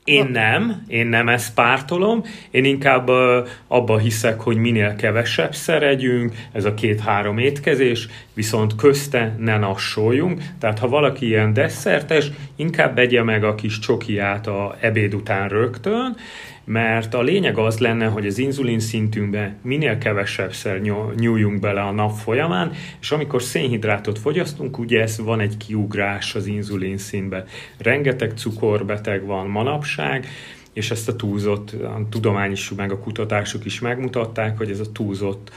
Én 0.05 0.26
nem, 0.26 0.83
én 0.88 1.07
nem 1.07 1.29
ezt 1.29 1.55
pártolom, 1.55 2.25
én 2.50 2.64
inkább 2.64 3.09
uh, 3.09 3.47
abba 3.69 3.99
hiszek, 3.99 4.41
hogy 4.41 4.57
minél 4.57 4.97
kevesebb 4.97 5.55
szeregyünk, 5.55 6.35
ez 6.52 6.64
a 6.64 6.75
két-három 6.75 7.38
étkezés, 7.38 8.09
viszont 8.35 8.76
közte 8.76 9.35
ne 9.38 9.59
nassoljunk, 9.59 10.43
tehát 10.59 10.79
ha 10.79 10.88
valaki 10.88 11.26
ilyen 11.26 11.52
desszertes, 11.52 12.31
inkább 12.57 12.95
begye 12.95 13.23
meg 13.23 13.45
a 13.45 13.55
kis 13.55 13.79
csokiát 13.79 14.47
a 14.47 14.76
ebéd 14.81 15.14
után 15.14 15.49
rögtön, 15.49 16.17
mert 16.64 17.14
a 17.14 17.23
lényeg 17.23 17.59
az 17.59 17.78
lenne, 17.78 18.07
hogy 18.07 18.26
az 18.26 18.38
inzulin 18.38 18.81
szintünkbe 18.81 19.57
minél 19.62 19.99
kevesebbszer 19.99 20.81
nyúljunk 21.16 21.61
bele 21.61 21.81
a 21.81 21.90
nap 21.90 22.12
folyamán, 22.16 22.73
és 23.00 23.11
amikor 23.11 23.42
szénhidrátot 23.42 24.19
fogyasztunk, 24.19 24.78
ugye 24.78 25.00
ez 25.00 25.19
van 25.19 25.40
egy 25.40 25.57
kiugrás 25.57 26.35
az 26.35 26.47
inzulin 26.47 26.99
szintbe. 26.99 27.45
Rengeteg 27.78 28.33
cukorbeteg 28.37 29.26
van 29.26 29.47
manapság, 29.47 30.26
és 30.73 30.91
ezt 30.91 31.09
a 31.09 31.17
túlzott, 31.17 31.73
a 31.73 32.00
tudomány 32.11 32.50
is, 32.50 32.71
meg 32.71 32.93
a 32.93 32.99
kutatások 32.99 33.64
is 33.64 33.81
megmutatták, 33.81 34.59
hogy 34.59 34.71
ez 34.71 34.81
a 34.81 34.93
túlzott 34.93 35.52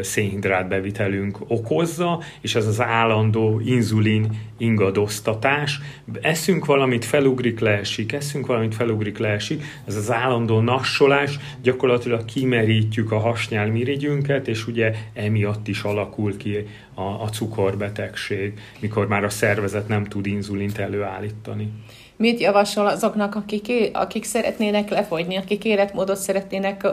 szénhidrát 0.00 0.68
bevitelünk 0.68 1.38
okozza, 1.46 2.20
és 2.40 2.54
ez 2.54 2.66
az 2.66 2.80
állandó 2.80 3.60
inzulin 3.64 4.52
ingadoztatás. 4.58 5.80
Eszünk 6.20 6.64
valamit, 6.64 7.04
felugrik, 7.04 7.60
leesik, 7.60 8.12
eszünk 8.12 8.46
valamit, 8.46 8.74
felugrik, 8.74 9.18
leesik. 9.18 9.62
Ez 9.86 9.96
az 9.96 10.12
állandó 10.12 10.60
nassolás, 10.60 11.38
gyakorlatilag 11.62 12.24
kimerítjük 12.24 13.12
a 13.12 13.18
hasnyálmirigyünket, 13.18 14.48
és 14.48 14.66
ugye 14.66 14.94
emiatt 15.12 15.68
is 15.68 15.82
alakul 15.82 16.36
ki 16.36 16.66
a, 16.94 17.22
a 17.22 17.28
cukorbetegség, 17.32 18.60
mikor 18.80 19.08
már 19.08 19.24
a 19.24 19.28
szervezet 19.28 19.88
nem 19.88 20.04
tud 20.04 20.26
inzulint 20.26 20.78
előállítani. 20.78 21.72
Mit 22.16 22.40
javasol 22.40 22.86
azoknak, 22.86 23.34
akik, 23.34 23.72
akik 23.92 24.24
szeretnének 24.24 24.90
lefogyni, 24.90 25.36
akik 25.36 25.64
életmódot 25.64 26.16
szeretnének 26.16 26.86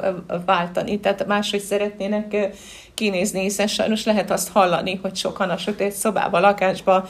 váltani, 0.46 1.00
tehát 1.00 1.28
máshogy 1.28 1.60
szeretnének 1.60 2.36
kinézni, 3.02 3.42
hiszen 3.42 3.68
sajnos 3.68 4.06
lehet 4.06 4.32
azt 4.32 4.50
hallani, 4.50 5.00
hogy 5.02 5.16
sokan 5.16 5.50
a 5.50 5.58
sötét 5.58 5.92
szobába, 5.92 6.40
lakásba 6.40 7.10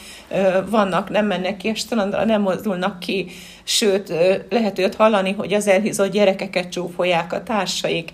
vannak, 0.70 1.10
nem 1.10 1.26
mennek 1.26 1.58
ki 1.58 1.70
a 1.70 1.76
strandra, 1.76 2.26
nem 2.26 2.42
mozdulnak 2.42 3.00
ki, 3.00 3.28
sőt, 3.64 4.14
lehet 4.50 4.80
őt 4.80 4.96
hallani, 4.96 5.32
hogy 5.32 5.54
az 5.54 5.68
elhízott 5.68 6.12
gyerekeket 6.12 6.70
csúfolják 6.70 7.34
a 7.34 7.44
társaik, 7.44 8.12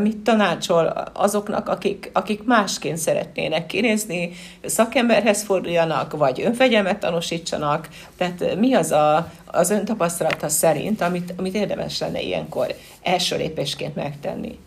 mit 0.00 0.16
tanácsol 0.16 1.10
azoknak, 1.12 1.68
akik, 1.68 2.10
akik 2.12 2.44
másként 2.44 2.96
szeretnének 2.96 3.66
kinézni, 3.66 4.32
szakemberhez 4.64 5.42
forduljanak, 5.42 6.16
vagy 6.16 6.40
önfegyelmet 6.40 6.98
tanúsítsanak, 6.98 7.88
tehát 8.16 8.56
mi 8.58 8.74
az 8.74 8.90
a, 8.92 9.32
az 9.46 9.70
ön 9.70 9.84
tapasztalata 9.84 10.48
szerint, 10.48 11.00
amit, 11.00 11.34
amit 11.36 11.54
érdemes 11.54 11.98
lenne 11.98 12.20
ilyenkor 12.20 12.74
első 13.02 13.36
lépésként 13.36 13.94
megtenni? 13.94 14.58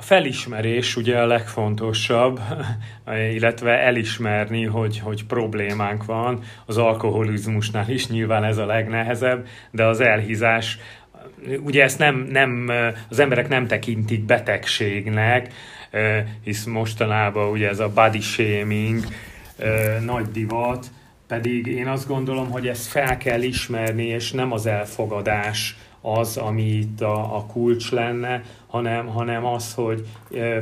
A 0.00 0.02
felismerés 0.02 0.96
ugye 0.96 1.18
a 1.18 1.26
legfontosabb, 1.26 2.40
illetve 3.36 3.70
elismerni, 3.70 4.64
hogy, 4.64 4.98
hogy 4.98 5.24
problémánk 5.24 6.04
van. 6.04 6.42
Az 6.66 6.78
alkoholizmusnál 6.78 7.88
is 7.88 8.08
nyilván 8.08 8.44
ez 8.44 8.58
a 8.58 8.66
legnehezebb, 8.66 9.46
de 9.70 9.84
az 9.84 10.00
elhízás, 10.00 10.78
ugye 11.58 11.82
ezt 11.82 11.98
nem, 11.98 12.26
nem, 12.30 12.70
az 13.08 13.18
emberek 13.18 13.48
nem 13.48 13.66
tekintik 13.66 14.24
betegségnek, 14.24 15.52
hisz 16.44 16.64
mostanában 16.64 17.50
ugye 17.50 17.68
ez 17.68 17.78
a 17.78 17.92
body 17.92 18.20
shaming 18.20 19.04
nagy 20.04 20.26
divat, 20.26 20.86
Pedig 21.30 21.66
én 21.66 21.86
azt 21.86 22.06
gondolom, 22.06 22.50
hogy 22.50 22.68
ezt 22.68 22.86
fel 22.86 23.16
kell 23.16 23.42
ismerni, 23.42 24.04
és 24.04 24.32
nem 24.32 24.52
az 24.52 24.66
elfogadás 24.66 25.76
az, 26.00 26.36
ami 26.36 26.62
itt 26.62 27.00
a, 27.00 27.36
a 27.36 27.46
kulcs 27.46 27.90
lenne, 27.90 28.42
hanem, 28.66 29.06
hanem 29.06 29.44
az, 29.44 29.74
hogy 29.74 30.06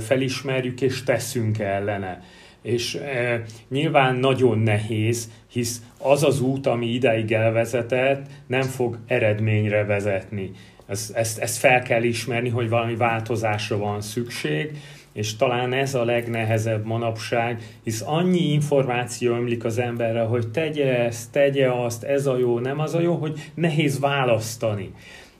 felismerjük 0.00 0.80
és 0.80 1.02
teszünk 1.02 1.58
ellene. 1.58 2.22
És 2.62 2.94
e, 2.94 3.42
nyilván 3.68 4.16
nagyon 4.16 4.58
nehéz, 4.58 5.30
hisz 5.50 5.82
az 5.98 6.22
az 6.22 6.40
út, 6.40 6.66
ami 6.66 6.86
ideig 6.86 7.32
elvezetett, 7.32 8.26
nem 8.46 8.62
fog 8.62 8.98
eredményre 9.06 9.84
vezetni. 9.84 10.50
Ezt, 10.86 11.16
ezt, 11.16 11.38
ezt 11.38 11.58
fel 11.58 11.82
kell 11.82 12.02
ismerni, 12.02 12.48
hogy 12.48 12.68
valami 12.68 12.96
változásra 12.96 13.76
van 13.76 14.00
szükség, 14.00 14.70
és 15.18 15.36
talán 15.36 15.72
ez 15.72 15.94
a 15.94 16.04
legnehezebb 16.04 16.84
manapság, 16.84 17.62
hisz 17.84 18.02
annyi 18.06 18.52
információ 18.52 19.34
ömlik 19.34 19.64
az 19.64 19.78
emberre, 19.78 20.20
hogy 20.20 20.48
tegye 20.48 21.04
ezt, 21.04 21.32
tegye 21.32 21.72
azt, 21.72 22.02
ez 22.02 22.26
a 22.26 22.38
jó, 22.38 22.58
nem 22.58 22.78
az 22.78 22.94
a 22.94 23.00
jó, 23.00 23.14
hogy 23.14 23.50
nehéz 23.54 24.00
választani. 24.00 24.92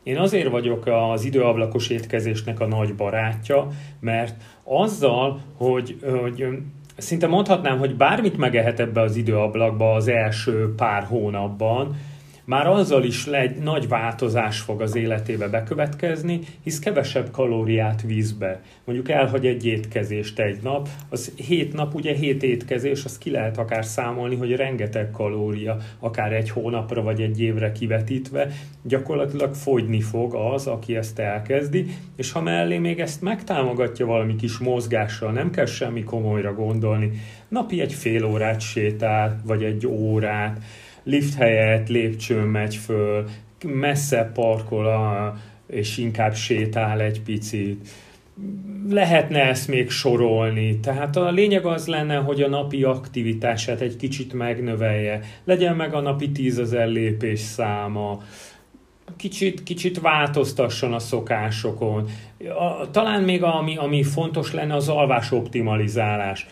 Én 0.02 0.16
azért 0.16 0.48
vagyok 0.48 0.86
az 0.86 1.24
időablakos 1.24 1.88
étkezésnek 1.88 2.60
a 2.60 2.66
nagy 2.66 2.94
barátja, 2.94 3.68
mert 4.00 4.42
azzal, 4.64 5.40
hogy, 5.56 5.98
hogy 6.20 6.46
szinte 6.96 7.26
mondhatnám, 7.26 7.78
hogy 7.78 7.96
bármit 7.96 8.36
megehet 8.36 8.80
ebbe 8.80 9.00
az 9.00 9.16
időablakba 9.16 9.92
az 9.92 10.08
első 10.08 10.74
pár 10.76 11.02
hónapban, 11.02 11.96
már 12.48 12.66
azzal 12.66 13.04
is 13.04 13.26
egy 13.26 13.56
nagy 13.56 13.88
változás 13.88 14.60
fog 14.60 14.80
az 14.80 14.96
életébe 14.96 15.48
bekövetkezni, 15.48 16.40
hisz 16.62 16.78
kevesebb 16.78 17.30
kalóriát 17.30 18.02
víz 18.02 18.32
be. 18.32 18.60
Mondjuk 18.84 19.08
elhagy 19.08 19.46
egy 19.46 19.66
étkezést 19.66 20.38
egy 20.38 20.58
nap, 20.62 20.88
az 21.08 21.32
hét 21.36 21.72
nap, 21.72 21.94
ugye 21.94 22.14
hét 22.14 22.42
étkezés, 22.42 23.04
az 23.04 23.18
ki 23.18 23.30
lehet 23.30 23.58
akár 23.58 23.84
számolni, 23.84 24.36
hogy 24.36 24.56
rengeteg 24.56 25.10
kalória, 25.10 25.76
akár 25.98 26.32
egy 26.32 26.50
hónapra 26.50 27.02
vagy 27.02 27.20
egy 27.20 27.40
évre 27.40 27.72
kivetítve, 27.72 28.48
gyakorlatilag 28.82 29.54
fogyni 29.54 30.00
fog 30.00 30.34
az, 30.34 30.66
aki 30.66 30.96
ezt 30.96 31.18
elkezdi, 31.18 31.86
és 32.16 32.32
ha 32.32 32.40
mellé 32.40 32.78
még 32.78 33.00
ezt 33.00 33.22
megtámogatja 33.22 34.06
valami 34.06 34.36
kis 34.36 34.58
mozgással, 34.58 35.32
nem 35.32 35.50
kell 35.50 35.66
semmi 35.66 36.04
komolyra 36.04 36.54
gondolni, 36.54 37.10
napi 37.48 37.80
egy 37.80 37.92
fél 37.92 38.24
órát 38.24 38.60
sétál, 38.60 39.40
vagy 39.44 39.62
egy 39.62 39.86
órát, 39.86 40.60
lift 41.02 41.34
helyett 41.34 41.88
lépcsőn 41.88 42.46
megy 42.46 42.74
föl, 42.74 43.24
messze 43.64 44.30
parkol 44.34 44.86
a, 44.86 45.36
és 45.66 45.98
inkább 45.98 46.34
sétál 46.34 47.00
egy 47.00 47.22
picit. 47.22 47.88
Lehetne 48.88 49.40
ezt 49.40 49.68
még 49.68 49.90
sorolni, 49.90 50.78
tehát 50.80 51.16
a 51.16 51.30
lényeg 51.30 51.66
az 51.66 51.86
lenne, 51.86 52.16
hogy 52.16 52.42
a 52.42 52.48
napi 52.48 52.82
aktivitását 52.82 53.80
egy 53.80 53.96
kicsit 53.96 54.32
megnövelje. 54.32 55.20
Legyen 55.44 55.76
meg 55.76 55.94
a 55.94 56.00
napi 56.00 56.30
tízezer 56.30 56.88
lépés 56.88 57.40
száma, 57.40 58.22
kicsit, 59.16 59.62
kicsit 59.62 60.00
változtasson 60.00 60.92
a 60.92 60.98
szokásokon. 60.98 62.08
A, 62.58 62.90
talán 62.90 63.22
még 63.22 63.42
ami, 63.42 63.76
ami 63.76 64.02
fontos 64.02 64.52
lenne, 64.52 64.74
az 64.74 64.88
alvás 64.88 65.32
optimalizálás 65.32 66.46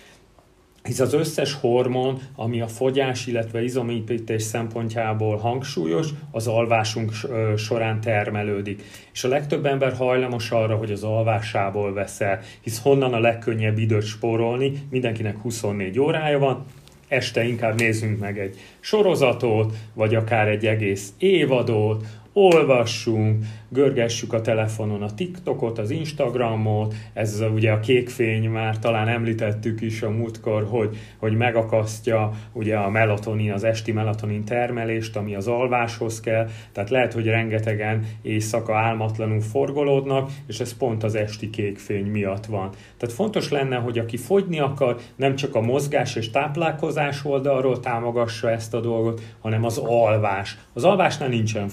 hisz 0.87 1.00
az 1.00 1.12
összes 1.12 1.52
hormon, 1.52 2.19
ami 2.35 2.61
a 2.61 2.66
fogyás, 2.66 3.26
illetve 3.26 3.62
izomépítés 3.62 4.43
szempontjából 4.43 5.37
hangsúlyos, 5.37 6.09
az 6.31 6.47
alvásunk 6.47 7.12
során 7.57 8.00
termelődik. 8.00 8.83
És 9.12 9.25
a 9.25 9.28
legtöbb 9.28 9.66
ember 9.66 9.93
hajlamos 9.93 10.50
arra, 10.50 10.76
hogy 10.76 10.90
az 10.90 11.02
alvásából 11.02 11.93
veszel, 11.93 12.40
hisz 12.61 12.83
honnan 12.83 13.12
a 13.12 13.21
legkönnyebb 13.21 13.78
időt 13.78 14.07
spórolni, 14.07 14.73
mindenkinek 14.90 15.37
24 15.37 15.99
órája 15.99 16.38
van, 16.38 16.64
este 17.09 17.45
inkább 17.45 17.78
nézzünk 17.78 18.19
meg 18.19 18.38
egy 18.38 18.57
sorozatot, 18.81 19.75
vagy 19.95 20.14
akár 20.14 20.49
egy 20.49 20.66
egész 20.66 21.12
évadot, 21.19 22.05
olvassunk, 22.38 23.45
görgessük 23.69 24.33
a 24.33 24.40
telefonon 24.40 25.02
a 25.02 25.14
TikTokot, 25.14 25.78
az 25.78 25.90
Instagramot, 25.90 26.95
ez 27.12 27.45
ugye 27.55 27.73
a 27.73 27.81
kékfény 27.81 28.50
már 28.50 28.78
talán 28.78 29.09
említettük 29.09 29.81
is 29.81 30.02
a 30.02 30.11
múltkor, 30.11 30.66
hogy, 30.71 30.97
hogy 31.16 31.37
megakasztja 31.37 32.33
ugye 32.52 32.76
a 32.76 32.90
melatonin, 32.90 33.52
az 33.52 33.64
esti 33.64 33.93
melatonin 33.93 34.45
termelést, 34.45 35.16
ami 35.16 35.35
az 35.35 35.49
alváshoz 35.49 36.21
kell, 36.21 36.49
tehát 36.73 36.90
lehet, 36.90 37.12
hogy 37.12 37.26
rengetegen 37.26 38.07
éjszaka 38.23 38.76
álmatlanul 38.76 39.40
forgolódnak, 39.40 40.31
és 40.47 40.61
ez 40.61 40.76
pont 40.76 41.02
az 41.02 41.14
esti 41.14 41.50
kékfény 41.50 42.07
miatt 42.07 42.47
van. 42.47 42.71
Tehát 42.97 43.14
fontos 43.14 43.50
lenne, 43.50 43.76
hogy 43.76 43.99
aki 43.99 44.16
fogyni 44.16 44.61
akar, 44.61 44.97
nem 45.16 45.35
csak 45.35 45.55
a 45.55 45.61
mozgás 45.61 46.16
és 46.16 46.31
táplálkozás 46.31 47.25
oldalról 47.25 47.81
támogassa 47.81 48.50
ezt 48.50 48.75
a 48.75 48.81
dolgot, 48.81 49.21
hanem 49.40 49.64
az 49.64 49.78
alvás. 49.78 50.59
Az 50.73 50.85
alvásnál 50.85 51.28
nincsen 51.28 51.69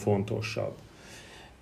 fontosabb. 0.53 0.73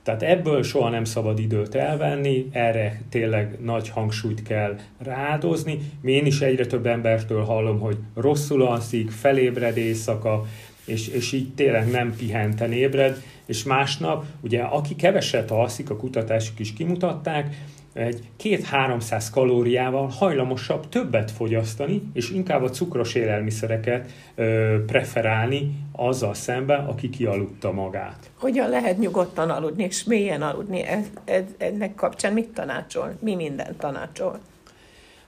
Tehát 0.03 0.23
ebből 0.23 0.63
soha 0.63 0.89
nem 0.89 1.03
szabad 1.03 1.39
időt 1.39 1.75
elvenni, 1.75 2.49
erre 2.51 3.01
tényleg 3.09 3.57
nagy 3.63 3.89
hangsúlyt 3.89 4.43
kell 4.43 4.75
rádozni. 4.97 5.79
Én 6.03 6.25
is 6.25 6.41
egyre 6.41 6.65
több 6.65 6.85
embertől 6.85 7.43
hallom, 7.43 7.79
hogy 7.79 7.97
rosszul 8.15 8.61
alszik, 8.61 9.11
felébred 9.11 9.77
éjszaka, 9.77 10.45
és, 10.85 11.07
és 11.07 11.31
így 11.31 11.53
tényleg 11.53 11.89
nem 11.89 12.15
pihenten 12.15 12.71
ébred, 12.71 13.23
és 13.45 13.63
másnap, 13.63 14.25
ugye 14.41 14.61
aki 14.61 14.95
keveset 14.95 15.51
alszik, 15.51 15.89
a 15.89 15.95
kutatások 15.95 16.59
is 16.59 16.73
kimutatták, 16.73 17.55
egy 17.93 18.19
két-háromszáz 18.37 19.29
kalóriával 19.29 20.07
hajlamosabb 20.07 20.89
többet 20.89 21.31
fogyasztani, 21.31 22.01
és 22.13 22.29
inkább 22.29 22.63
a 22.63 22.69
cukros 22.69 23.15
élelmiszereket 23.15 24.11
ö, 24.35 24.75
preferálni 24.85 25.71
azzal 25.91 26.33
szemben, 26.33 26.85
aki 26.85 27.09
kialudta 27.09 27.71
magát. 27.71 28.29
Hogyan 28.39 28.69
lehet 28.69 28.97
nyugodtan 28.97 29.49
aludni, 29.49 29.83
és 29.83 30.03
mélyen 30.03 30.41
aludni? 30.41 30.81
Ez, 30.81 31.05
ez, 31.25 31.43
ennek 31.57 31.95
kapcsán 31.95 32.33
mit 32.33 32.49
tanácsol? 32.49 33.17
Mi 33.19 33.35
mindent 33.35 33.77
tanácsol? 33.77 34.39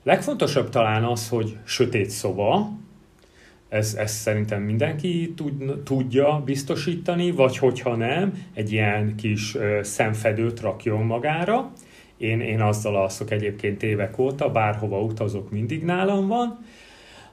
Legfontosabb 0.03 0.69
talán 0.69 1.03
az, 1.03 1.29
hogy 1.29 1.57
sötét 1.63 2.09
szoba, 2.09 2.69
ez, 3.73 3.95
ez 3.95 4.11
szerintem 4.11 4.61
mindenki 4.61 5.33
tud, 5.35 5.81
tudja 5.83 6.41
biztosítani, 6.45 7.31
vagy 7.31 7.57
hogyha 7.57 7.95
nem, 7.95 8.33
egy 8.53 8.71
ilyen 8.71 9.15
kis 9.15 9.55
ö, 9.55 9.79
szemfedőt 9.83 10.59
rakjon 10.59 11.05
magára, 11.05 11.71
én, 12.17 12.39
én 12.39 12.61
azzal 12.61 12.95
alszok 12.95 13.31
egyébként 13.31 13.83
évek 13.83 14.17
óta, 14.17 14.51
bárhova 14.51 15.01
utazok, 15.01 15.51
mindig 15.51 15.83
nálam 15.83 16.27
van. 16.27 16.65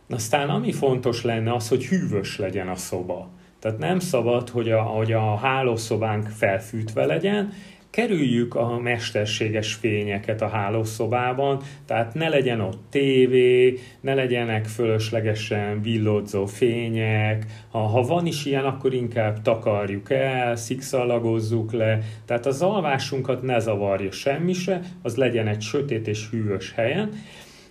Aztán 0.09 0.49
ami 0.49 0.73
fontos 0.73 1.23
lenne 1.23 1.55
az, 1.55 1.69
hogy 1.69 1.87
hűvös 1.87 2.39
legyen 2.39 2.69
a 2.69 2.77
szoba. 2.77 3.31
Tehát 3.59 3.79
nem 3.79 3.99
szabad, 3.99 4.49
hogy 4.49 4.71
a, 4.71 4.81
hogy 4.83 5.13
a 5.13 5.37
hálószobánk 5.37 6.27
felfűtve 6.27 7.07
legyen, 7.07 7.53
kerüljük 7.91 8.55
a 8.55 8.79
mesterséges 8.79 9.75
fényeket 9.75 10.43
a 10.43 10.49
hálószobában, 10.49 11.63
tehát 11.87 12.15
ne 12.15 12.29
legyen 12.29 12.61
ott 12.61 12.79
tévé, 12.91 13.79
ne 14.01 14.15
legyenek 14.15 14.65
fölöslegesen 14.65 15.83
villódzó 15.83 16.47
fények, 16.47 17.47
ha, 17.71 17.79
ha 17.79 18.03
van 18.03 18.27
is 18.27 18.45
ilyen, 18.45 18.65
akkor 18.65 18.95
inkább 18.95 19.43
takarjuk 19.43 20.11
el, 20.11 20.57
szikszalagozzuk 20.57 21.73
le, 21.73 21.99
tehát 22.25 22.47
az 22.47 22.63
alvásunkat 22.63 23.43
ne 23.43 23.59
zavarja 23.59 24.11
semmi 24.11 24.53
se, 24.53 24.81
az 25.03 25.17
legyen 25.17 25.47
egy 25.47 25.61
sötét 25.61 26.09
és 26.09 26.29
hűvös 26.31 26.73
helyen. 26.73 27.11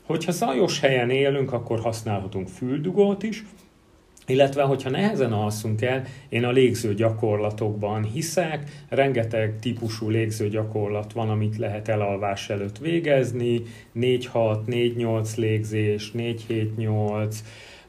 Hogyha 0.05 0.31
zajos 0.31 0.79
helyen 0.79 1.09
élünk, 1.09 1.53
akkor 1.53 1.79
használhatunk 1.79 2.47
füldugót 2.47 3.23
is, 3.23 3.43
illetve, 4.29 4.63
hogyha 4.63 4.89
nehezen 4.89 5.33
alszunk 5.33 5.81
el, 5.81 6.03
én 6.29 6.43
a 6.43 6.51
légző 6.51 6.93
gyakorlatokban 6.93 8.03
hiszek, 8.03 8.63
rengeteg 8.89 9.59
típusú 9.59 10.09
légző 10.09 10.49
gyakorlat 10.49 11.13
van, 11.13 11.29
amit 11.29 11.57
lehet 11.57 11.87
elalvás 11.87 12.49
előtt 12.49 12.77
végezni, 12.77 13.61
4-6, 13.95 14.57
4-8 14.67 15.35
légzés, 15.35 16.11
4-7-8, 16.15 17.35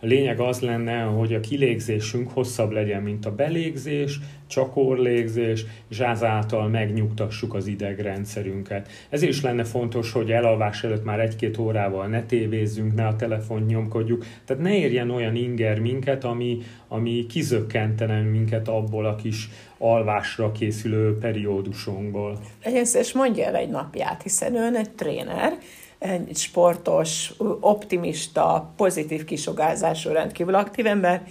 a 0.03 0.07
lényeg 0.07 0.41
az 0.41 0.61
lenne, 0.61 1.03
hogy 1.03 1.35
a 1.35 1.41
kilégzésünk 1.41 2.31
hosszabb 2.31 2.71
legyen, 2.71 3.03
mint 3.03 3.27
a 3.27 3.35
belégzés, 3.35 4.19
csakorlégzés, 4.47 5.65
és 5.89 5.99
ezáltal 5.99 6.69
megnyugtassuk 6.69 7.55
az 7.55 7.67
idegrendszerünket. 7.67 8.89
Ez 9.09 9.23
is 9.23 9.43
lenne 9.43 9.65
fontos, 9.65 10.13
hogy 10.13 10.31
elalvás 10.31 10.85
előtt 10.85 11.05
már 11.05 11.21
egy-két 11.21 11.59
órával 11.59 12.07
ne 12.07 12.23
tévézzünk, 12.23 12.95
ne 12.95 13.07
a 13.07 13.17
telefon 13.17 13.63
nyomkodjuk, 13.63 14.25
tehát 14.45 14.63
ne 14.63 14.77
érjen 14.77 15.11
olyan 15.11 15.35
inger 15.35 15.79
minket, 15.79 16.25
ami, 16.25 16.59
ami 16.89 17.27
kizökkentene 17.27 18.21
minket 18.21 18.69
abból 18.69 19.07
a 19.07 19.17
kis 19.17 19.49
alvásra 19.79 20.53
készülő 20.53 21.19
periódusunkból. 21.19 22.39
Legyen 22.65 22.87
és 22.93 23.13
mondja 23.13 23.45
el 23.45 23.57
egy 23.57 23.71
napját, 23.71 24.23
hiszen 24.23 24.55
ön 24.55 24.77
egy 24.77 24.91
tréner, 24.91 25.53
egy 26.01 26.37
sportos, 26.37 27.33
optimista, 27.61 28.73
pozitív 28.77 29.25
kisugárzású, 29.25 30.11
rendkívül 30.11 30.55
aktív 30.55 30.87
ember. 30.87 31.23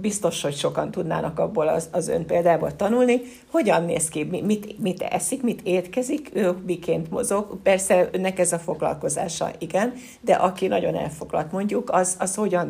biztos, 0.00 0.42
hogy 0.42 0.54
sokan 0.54 0.90
tudnának 0.90 1.38
abból 1.38 1.68
az, 1.68 1.88
az 1.92 2.08
ön 2.08 2.26
példából 2.26 2.76
tanulni. 2.76 3.20
Hogyan 3.50 3.84
néz 3.84 4.08
ki, 4.08 4.24
mit, 4.24 4.78
mit 4.80 5.02
eszik, 5.02 5.42
mit 5.42 5.60
étkezik, 5.62 6.30
ő 6.32 6.56
miként 6.66 7.10
mozog. 7.10 7.58
Persze 7.62 8.08
önnek 8.12 8.38
ez 8.38 8.52
a 8.52 8.58
foglalkozása, 8.58 9.50
igen, 9.58 9.92
de 10.20 10.34
aki 10.34 10.66
nagyon 10.66 10.94
elfoglalt 10.94 11.52
mondjuk, 11.52 11.90
az, 11.90 12.16
az 12.18 12.34
hogyan, 12.34 12.66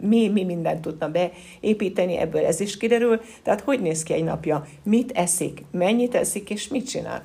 mi, 0.00 0.28
mi 0.28 0.44
mindent 0.44 0.80
tudna 0.80 1.10
beépíteni, 1.10 2.16
ebből 2.16 2.44
ez 2.44 2.60
is 2.60 2.76
kiderül. 2.76 3.20
Tehát 3.42 3.60
hogy 3.60 3.80
néz 3.80 4.02
ki 4.02 4.12
egy 4.12 4.24
napja, 4.24 4.66
mit 4.82 5.12
eszik, 5.12 5.64
mennyit 5.70 6.14
eszik 6.14 6.50
és 6.50 6.68
mit 6.68 6.88
csinál. 6.88 7.22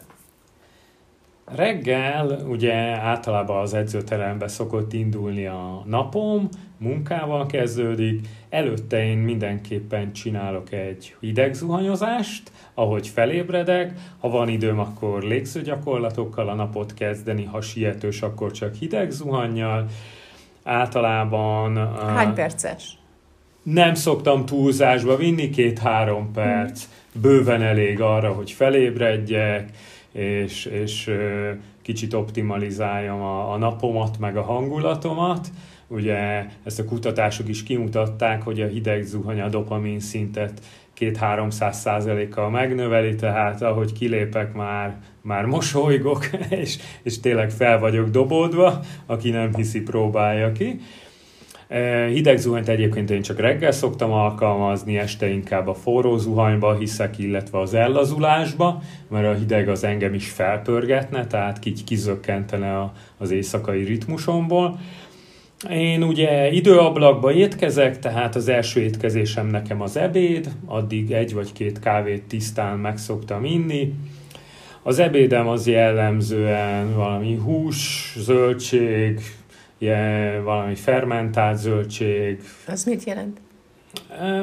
Reggel 1.56 2.40
ugye 2.48 2.74
általában 2.98 3.62
az 3.62 3.74
edzőterembe 3.74 4.48
szokott 4.48 4.94
indulni 4.94 5.46
a 5.46 5.84
napom, 5.86 6.50
munkával 6.78 7.46
kezdődik, 7.46 8.28
előtte 8.50 9.06
én 9.06 9.18
mindenképpen 9.18 10.14
csinálok 10.14 10.72
egy 10.72 11.16
hidegzuhanyozást, 11.20 12.52
ahogy 12.74 13.08
felébredek, 13.08 13.94
ha 14.20 14.30
van 14.30 14.50
időm, 14.50 14.80
akkor 14.80 15.24
légzőgyakorlatokkal 15.24 16.50
a 16.50 16.54
napot 16.54 16.94
kezdeni, 16.94 17.44
ha 17.44 17.62
sietős, 17.62 18.22
akkor 18.22 18.52
csak 18.52 18.74
hideg 18.74 19.12
zuhannyal. 19.12 19.86
Általában... 20.64 21.96
Hány 21.98 22.34
perces? 22.34 22.98
Nem 23.64 23.94
szoktam 23.94 24.46
túlzásba 24.46 25.16
vinni, 25.16 25.50
két-három 25.50 26.32
perc. 26.32 26.84
Bőven 27.22 27.62
elég 27.62 28.02
arra, 28.02 28.32
hogy 28.32 28.52
felébredjek, 28.52 29.70
és, 30.12 30.66
és 30.66 31.12
kicsit 31.82 32.14
optimalizáljam 32.14 33.22
a, 33.22 33.54
a 33.54 33.58
napomat, 33.58 34.20
meg 34.20 34.38
a 34.38 34.42
hangulatomat. 34.42 35.48
Ugye 35.88 36.46
ezt 36.64 36.80
a 36.80 36.86
kutatások 36.86 37.48
is 37.48 37.64
kimutatták, 37.64 38.44
hogy 38.44 38.62
a 38.62 38.68
hideg 38.68 39.04
zuhany 39.04 39.42
a 39.42 39.50
dopamin 39.50 40.00
szintet 40.00 40.62
2-300 41.00 41.72
százalékkal 41.72 42.50
megnöveli, 42.50 43.16
tehát 43.16 43.62
ahogy 43.62 43.94
kilépek 43.94 44.54
már, 44.54 44.98
már 45.22 45.46
mosolygok, 45.46 46.30
és, 46.50 46.78
és 47.04 47.20
tényleg 47.20 47.52
fel 47.52 47.80
vagyok 47.80 48.10
dobódva, 48.10 48.80
aki 49.06 49.30
nem 49.30 49.56
hiszi, 49.56 49.82
próbálja 49.82 50.52
ki. 50.52 50.80
E, 51.70 52.06
hideg 52.06 52.38
zuhanyt 52.38 52.70
egyébként 52.70 53.10
én 53.10 53.22
csak 53.22 53.40
reggel 53.40 53.72
szoktam 53.72 54.12
alkalmazni, 54.12 54.98
este 54.98 55.28
inkább 55.28 55.68
a 55.68 55.74
forró 55.74 56.18
zuhanyba 56.18 56.76
hiszek, 56.76 57.18
illetve 57.18 57.60
az 57.60 57.74
ellazulásba, 57.74 58.82
mert 59.10 59.28
a 59.28 59.34
hideg 59.34 59.70
az 59.70 59.84
engem 59.84 60.14
is 60.14 60.30
felpörgetne, 60.30 61.28
tehát 61.28 61.66
így 61.66 61.84
kizökkentene 61.84 62.92
az 63.18 63.32
éjszakai 63.32 63.84
ritmusomból. 63.84 64.80
Én 65.70 66.04
ugye 66.04 66.52
időablakba 66.52 67.34
étkezek, 67.34 68.00
tehát 68.00 68.36
az 68.36 68.48
első 68.48 68.82
étkezésem 68.82 69.48
nekem 69.48 69.82
az 69.82 69.98
ebéd, 69.98 70.50
addig 70.66 71.12
egy 71.12 71.34
vagy 71.34 71.52
két 71.52 71.80
kávét 71.80 72.24
tisztán 72.24 72.78
meg 72.78 72.98
szoktam 72.98 73.46
inni. 73.46 73.94
Az 74.84 75.00
ebédem 75.00 75.48
az 75.48 75.68
jellemzően 75.68 76.96
valami 76.96 77.36
hús, 77.36 78.14
zöldség, 78.18 79.20
ilyen 79.80 80.44
valami 80.44 80.76
fermentált 80.76 81.58
zöldség. 81.58 82.42
Az 82.68 82.84
mit 82.84 83.04
jelent? 83.04 83.40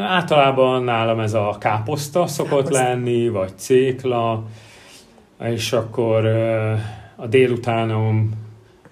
Általában 0.00 0.82
nálam 0.82 1.20
ez 1.20 1.34
a 1.34 1.56
káposzta 1.60 2.26
szokott 2.26 2.64
káposzta. 2.64 2.82
lenni, 2.82 3.28
vagy 3.28 3.52
cékla, 3.56 4.46
és 5.44 5.72
akkor 5.72 6.26
a 7.16 7.26
délutánom 7.26 8.30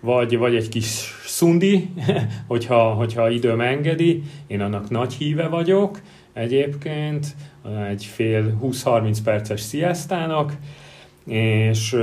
vagy, 0.01 0.39
vagy 0.39 0.55
egy 0.55 0.69
kis 0.69 1.15
szundi, 1.27 1.91
hogyha, 2.47 2.93
hogyha 2.93 3.31
időm 3.31 3.61
engedi, 3.61 4.23
én 4.47 4.61
annak 4.61 4.91
nagy 4.91 5.15
híve 5.15 5.49
vagyok 5.49 6.01
egyébként, 6.33 7.27
egy 7.89 8.05
fél 8.05 8.59
20-30 8.63 9.19
perces 9.25 9.61
sziasztának, 9.61 10.53
és 11.27 11.97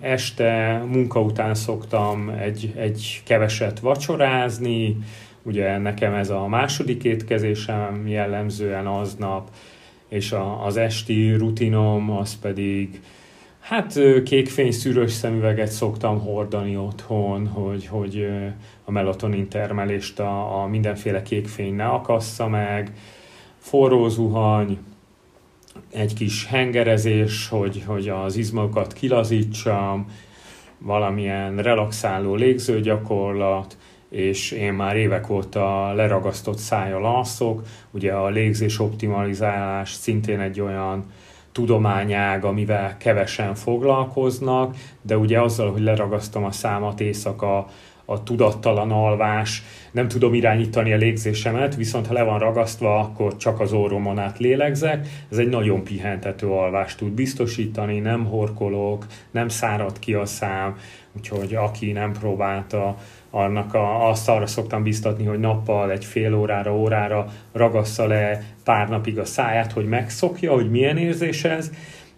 este 0.00 0.82
munka 0.90 1.20
után 1.20 1.54
szoktam 1.54 2.28
egy, 2.28 2.72
egy 2.76 3.22
keveset 3.24 3.80
vacsorázni, 3.80 4.96
ugye 5.42 5.78
nekem 5.78 6.14
ez 6.14 6.30
a 6.30 6.46
második 6.46 7.04
étkezésem 7.04 8.08
jellemzően 8.08 8.86
aznap, 8.86 9.50
és 10.08 10.32
a, 10.32 10.64
az 10.64 10.76
esti 10.76 11.32
rutinom 11.32 12.10
az 12.10 12.38
pedig 12.38 13.00
Hát 13.66 13.98
kékfény 14.24 14.70
szűrös 14.70 15.12
szemüveget 15.12 15.70
szoktam 15.70 16.20
hordani 16.20 16.76
otthon, 16.76 17.46
hogy, 17.46 17.86
hogy 17.86 18.28
a 18.84 18.90
melatonin 18.90 19.48
termelést 19.48 20.20
a, 20.20 20.62
a 20.62 20.66
mindenféle 20.66 21.22
kékfény 21.22 21.74
ne 21.74 21.84
akassza 21.86 22.48
meg, 22.48 22.92
forró 23.58 24.08
zuhany, 24.08 24.78
egy 25.92 26.14
kis 26.14 26.46
hengerezés, 26.46 27.48
hogy, 27.48 27.82
hogy 27.86 28.08
az 28.08 28.36
izmokat 28.36 28.92
kilazítsam, 28.92 30.06
valamilyen 30.78 31.56
relaxáló 31.56 32.34
légzőgyakorlat, 32.34 33.76
és 34.08 34.50
én 34.50 34.72
már 34.72 34.96
évek 34.96 35.30
óta 35.30 35.92
leragasztott 35.92 36.58
szájjal 36.58 37.04
alszok. 37.04 37.62
Ugye 37.90 38.12
a 38.12 38.28
légzés 38.28 38.78
optimalizálás 38.78 39.92
szintén 39.92 40.40
egy 40.40 40.60
olyan 40.60 41.04
tudományág, 41.52 42.44
amivel 42.44 42.96
kevesen 42.96 43.54
foglalkoznak, 43.54 44.76
de 45.02 45.18
ugye 45.18 45.40
azzal, 45.40 45.72
hogy 45.72 45.82
leragasztom 45.82 46.44
a 46.44 46.50
számat 46.50 47.00
éjszaka, 47.00 47.66
a 48.06 48.22
tudattalan 48.22 48.90
alvás, 48.90 49.62
nem 49.90 50.08
tudom 50.08 50.34
irányítani 50.34 50.92
a 50.92 50.96
légzésemet, 50.96 51.76
viszont 51.76 52.06
ha 52.06 52.12
le 52.12 52.22
van 52.22 52.38
ragasztva, 52.38 52.98
akkor 52.98 53.36
csak 53.36 53.60
az 53.60 53.72
orromon 53.72 54.18
át 54.18 54.38
lélegzek. 54.38 55.06
Ez 55.30 55.38
egy 55.38 55.48
nagyon 55.48 55.84
pihentető 55.84 56.48
alvást 56.48 56.98
tud 56.98 57.12
biztosítani, 57.12 57.98
nem 57.98 58.24
horkolok, 58.24 59.06
nem 59.30 59.48
szárad 59.48 59.98
ki 59.98 60.14
a 60.14 60.26
szám, 60.26 60.76
úgyhogy 61.16 61.54
aki 61.54 61.92
nem 61.92 62.12
próbálta, 62.12 62.96
annak 63.30 63.74
a, 63.74 64.08
azt 64.08 64.28
arra 64.28 64.46
szoktam 64.46 64.82
biztatni, 64.82 65.24
hogy 65.24 65.38
nappal 65.38 65.90
egy 65.90 66.04
fél 66.04 66.34
órára, 66.34 66.76
órára 66.76 67.26
ragassza 67.52 68.06
le 68.06 68.42
pár 68.64 68.88
napig 68.88 69.18
a 69.18 69.24
száját, 69.24 69.72
hogy 69.72 69.86
megszokja, 69.86 70.52
hogy 70.52 70.70
milyen 70.70 70.96
érzés 70.96 71.44
ez, 71.44 71.70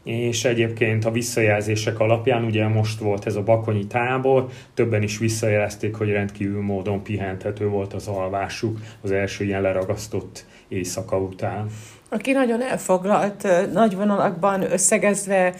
és 0.04 0.44
egyébként 0.44 1.04
a 1.04 1.10
visszajelzések 1.10 2.00
alapján, 2.00 2.44
ugye 2.44 2.68
most 2.68 2.98
volt 2.98 3.26
ez 3.26 3.34
a 3.34 3.42
bakonyi 3.42 3.86
tábor, 3.86 4.46
többen 4.74 5.02
is 5.02 5.18
visszajelezték, 5.18 5.94
hogy 5.94 6.10
rendkívül 6.10 6.62
módon 6.62 7.02
pihentető 7.02 7.68
volt 7.68 7.92
az 7.92 8.06
alvásuk 8.06 8.78
az 9.00 9.10
első 9.10 9.44
ilyen 9.44 9.62
leragasztott 9.62 10.46
éjszaka 10.68 11.18
után 11.18 11.68
aki 12.08 12.32
nagyon 12.32 12.62
elfoglalt, 12.62 13.46
nagy 13.72 13.96
vonalakban 13.96 14.72
összegezve, 14.72 15.54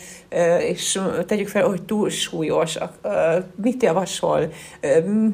és 0.68 1.00
tegyük 1.26 1.48
fel, 1.48 1.66
hogy 1.66 1.82
túl 1.82 2.10
súlyos, 2.10 2.78
mit 3.62 3.82
javasol, 3.82 4.52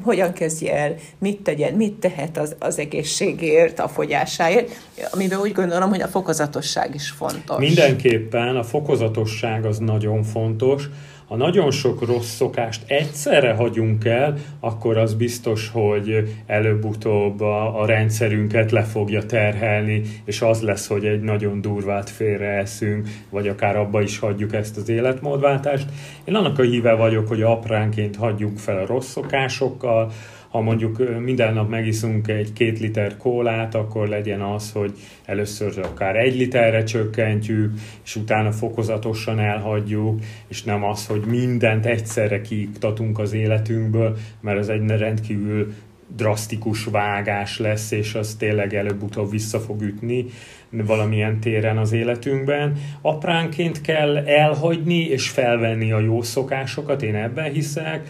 hogyan 0.03 0.33
kezdje 0.33 0.75
el, 0.75 0.95
mit 1.19 1.41
tegyen, 1.41 1.73
mit 1.73 1.93
tehet 1.93 2.37
az, 2.37 2.55
az 2.59 2.79
egészségért, 2.79 3.79
a 3.79 3.87
fogyásáért, 3.87 4.71
amiben 5.11 5.39
úgy 5.39 5.53
gondolom, 5.53 5.89
hogy 5.89 6.01
a 6.01 6.07
fokozatosság 6.07 6.95
is 6.95 7.09
fontos. 7.09 7.57
Mindenképpen 7.57 8.55
a 8.55 8.63
fokozatosság 8.63 9.65
az 9.65 9.77
nagyon 9.77 10.23
fontos, 10.23 10.89
ha 11.27 11.35
nagyon 11.35 11.71
sok 11.71 12.05
rossz 12.05 12.35
szokást 12.35 12.83
egyszerre 12.87 13.53
hagyunk 13.53 14.05
el, 14.05 14.37
akkor 14.59 14.97
az 14.97 15.13
biztos, 15.13 15.69
hogy 15.69 16.33
előbb-utóbb 16.45 17.41
a, 17.41 17.81
a 17.81 17.85
rendszerünket 17.85 18.71
le 18.71 18.83
fogja 18.83 19.25
terhelni, 19.25 20.01
és 20.25 20.41
az 20.41 20.61
lesz, 20.61 20.87
hogy 20.87 21.05
egy 21.05 21.21
nagyon 21.21 21.61
durvát 21.61 22.09
félreeszünk, 22.09 23.07
vagy 23.29 23.47
akár 23.47 23.77
abba 23.77 24.01
is 24.01 24.19
hagyjuk 24.19 24.53
ezt 24.53 24.77
az 24.77 24.89
életmódváltást. 24.89 25.87
Én 26.23 26.35
annak 26.35 26.59
a 26.59 26.63
híve 26.63 26.93
vagyok, 26.93 27.27
hogy 27.27 27.41
apránként 27.41 28.15
hagyjunk 28.15 28.57
fel 28.57 28.77
a 28.77 28.85
rossz 28.85 29.09
szokásokkal, 29.09 30.11
ha 30.55 30.61
mondjuk 30.61 31.19
minden 31.19 31.53
nap 31.53 31.69
megiszunk 31.69 32.27
egy 32.27 32.53
két 32.53 32.79
liter 32.79 33.17
kólát, 33.17 33.75
akkor 33.75 34.07
legyen 34.07 34.41
az, 34.41 34.71
hogy 34.71 34.93
először 35.25 35.79
akár 35.79 36.15
egy 36.15 36.35
literre 36.35 36.83
csökkentjük, 36.83 37.73
és 38.03 38.15
utána 38.15 38.51
fokozatosan 38.51 39.39
elhagyjuk, 39.39 40.19
és 40.47 40.63
nem 40.63 40.83
az, 40.83 41.07
hogy 41.07 41.21
mindent 41.25 41.85
egyszerre 41.85 42.41
kiiktatunk 42.41 43.19
az 43.19 43.33
életünkből, 43.33 44.17
mert 44.41 44.57
ez 44.57 44.67
egy 44.67 44.87
rendkívül 44.87 45.73
drasztikus 46.15 46.85
vágás 46.85 47.59
lesz, 47.59 47.91
és 47.91 48.13
az 48.13 48.35
tényleg 48.35 48.73
előbb-utóbb 48.73 49.31
vissza 49.31 49.59
fog 49.59 49.81
ütni 49.81 50.25
valamilyen 50.69 51.39
téren 51.39 51.77
az 51.77 51.91
életünkben. 51.91 52.77
Apránként 53.01 53.81
kell 53.81 54.17
elhagyni 54.17 54.99
és 54.99 55.29
felvenni 55.29 55.91
a 55.91 55.99
jó 55.99 56.21
szokásokat, 56.21 57.01
én 57.01 57.15
ebben 57.15 57.51
hiszek, 57.51 58.09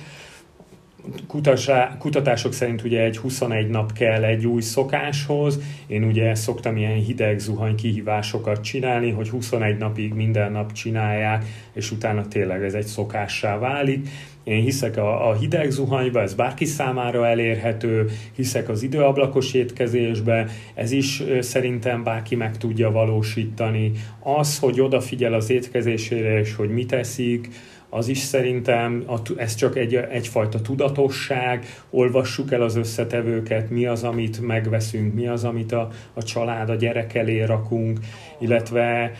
kutatások 1.97 2.53
szerint 2.53 2.83
ugye 2.83 3.01
egy 3.01 3.17
21 3.17 3.67
nap 3.67 3.93
kell 3.93 4.23
egy 4.23 4.45
új 4.45 4.61
szokáshoz. 4.61 5.59
Én 5.87 6.03
ugye 6.03 6.35
szoktam 6.35 6.77
ilyen 6.77 7.03
hideg 7.03 7.39
zuhany 7.39 7.75
kihívásokat 7.75 8.63
csinálni, 8.63 9.11
hogy 9.11 9.29
21 9.29 9.77
napig 9.77 10.13
minden 10.13 10.51
nap 10.51 10.71
csinálják, 10.71 11.45
és 11.73 11.91
utána 11.91 12.27
tényleg 12.27 12.63
ez 12.63 12.73
egy 12.73 12.85
szokássá 12.85 13.57
válik. 13.57 14.07
Én 14.45 14.61
hiszek 14.61 14.97
a, 14.97 15.29
a 15.29 15.33
hideg 15.35 15.69
zuhanyba, 15.71 16.21
ez 16.21 16.33
bárki 16.33 16.65
számára 16.65 17.27
elérhető, 17.27 18.09
hiszek 18.35 18.69
az 18.69 18.83
időablakos 18.83 19.53
étkezésbe, 19.53 20.47
ez 20.73 20.91
is 20.91 21.23
szerintem 21.39 22.03
bárki 22.03 22.35
meg 22.35 22.57
tudja 22.57 22.91
valósítani. 22.91 23.91
Az, 24.19 24.59
hogy 24.59 24.81
odafigyel 24.81 25.33
az 25.33 25.49
étkezésére, 25.49 26.39
és 26.39 26.55
hogy 26.55 26.69
mit 26.69 26.91
eszik, 26.91 27.49
az 27.95 28.07
is 28.07 28.17
szerintem, 28.17 29.05
ez 29.37 29.55
csak 29.55 29.77
egy, 29.77 29.95
egyfajta 29.95 30.61
tudatosság, 30.61 31.65
olvassuk 31.89 32.51
el 32.51 32.61
az 32.61 32.75
összetevőket, 32.75 33.69
mi 33.69 33.85
az, 33.85 34.03
amit 34.03 34.41
megveszünk, 34.41 35.13
mi 35.13 35.27
az, 35.27 35.43
amit 35.43 35.71
a, 35.71 35.89
a 36.13 36.23
család, 36.23 36.69
a 36.69 36.75
gyerek 36.75 37.13
elé 37.13 37.43
rakunk, 37.43 37.99
illetve 38.39 39.11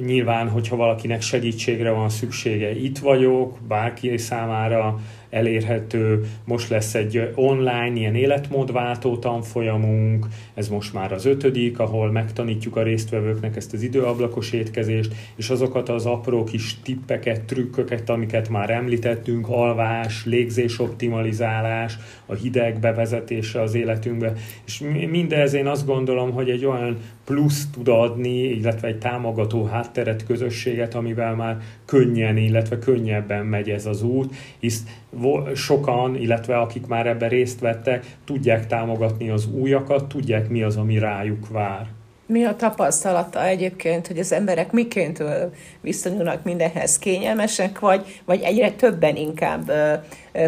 nyilván, 0.00 0.48
hogyha 0.48 0.76
valakinek 0.76 1.20
segítségre 1.20 1.90
van 1.90 2.08
szüksége, 2.08 2.70
itt 2.70 2.98
vagyok, 2.98 3.58
bárki 3.68 4.18
számára 4.18 5.00
elérhető. 5.30 6.24
Most 6.44 6.68
lesz 6.68 6.94
egy 6.94 7.30
online, 7.34 7.92
ilyen 7.94 8.14
életmódváltó 8.14 9.16
tanfolyamunk, 9.16 10.26
ez 10.54 10.68
most 10.68 10.92
már 10.92 11.12
az 11.12 11.24
ötödik, 11.24 11.78
ahol 11.78 12.10
megtanítjuk 12.10 12.76
a 12.76 12.82
résztvevőknek 12.82 13.56
ezt 13.56 13.72
az 13.72 13.82
időablakos 13.82 14.52
étkezést, 14.52 15.14
és 15.36 15.50
azokat 15.50 15.88
az 15.88 16.06
apró 16.06 16.44
kis 16.44 16.76
tippeket, 16.82 17.44
trükköket, 17.44 18.10
amiket 18.10 18.48
már 18.48 18.70
említettünk, 18.70 19.48
alvás, 19.48 20.24
légzés 20.24 20.78
optimalizálás, 20.78 21.98
a 22.26 22.34
hideg 22.34 22.80
bevezetése 22.80 23.60
az 23.60 23.74
életünkbe. 23.74 24.32
És 24.66 24.82
mindez 25.10 25.52
én 25.52 25.66
azt 25.66 25.86
gondolom, 25.86 26.32
hogy 26.32 26.50
egy 26.50 26.64
olyan 26.64 26.98
plusz 27.26 27.66
tud 27.72 27.88
adni, 27.88 28.42
illetve 28.42 28.88
egy 28.88 28.98
támogató 28.98 29.64
hátteret, 29.64 30.26
közösséget, 30.26 30.94
amivel 30.94 31.34
már 31.34 31.56
könnyen, 31.84 32.36
illetve 32.36 32.78
könnyebben 32.78 33.46
megy 33.46 33.70
ez 33.70 33.86
az 33.86 34.02
út, 34.02 34.34
hisz 34.58 34.82
sokan, 35.54 36.16
illetve 36.16 36.58
akik 36.58 36.86
már 36.86 37.06
ebben 37.06 37.28
részt 37.28 37.60
vettek, 37.60 38.16
tudják 38.24 38.66
támogatni 38.66 39.30
az 39.30 39.48
újakat, 39.52 40.08
tudják 40.08 40.48
mi 40.48 40.62
az, 40.62 40.76
ami 40.76 40.98
rájuk 40.98 41.48
vár. 41.48 41.86
Mi 42.28 42.44
a 42.44 42.56
tapasztalata 42.56 43.46
egyébként, 43.46 44.06
hogy 44.06 44.18
az 44.18 44.32
emberek 44.32 44.72
miként 44.72 45.22
viszonyulnak 45.80 46.44
mindenhez 46.44 46.98
kényelmesek, 46.98 47.78
vagy, 47.78 48.20
vagy 48.24 48.40
egyre 48.40 48.70
többen 48.70 49.16
inkább 49.16 49.72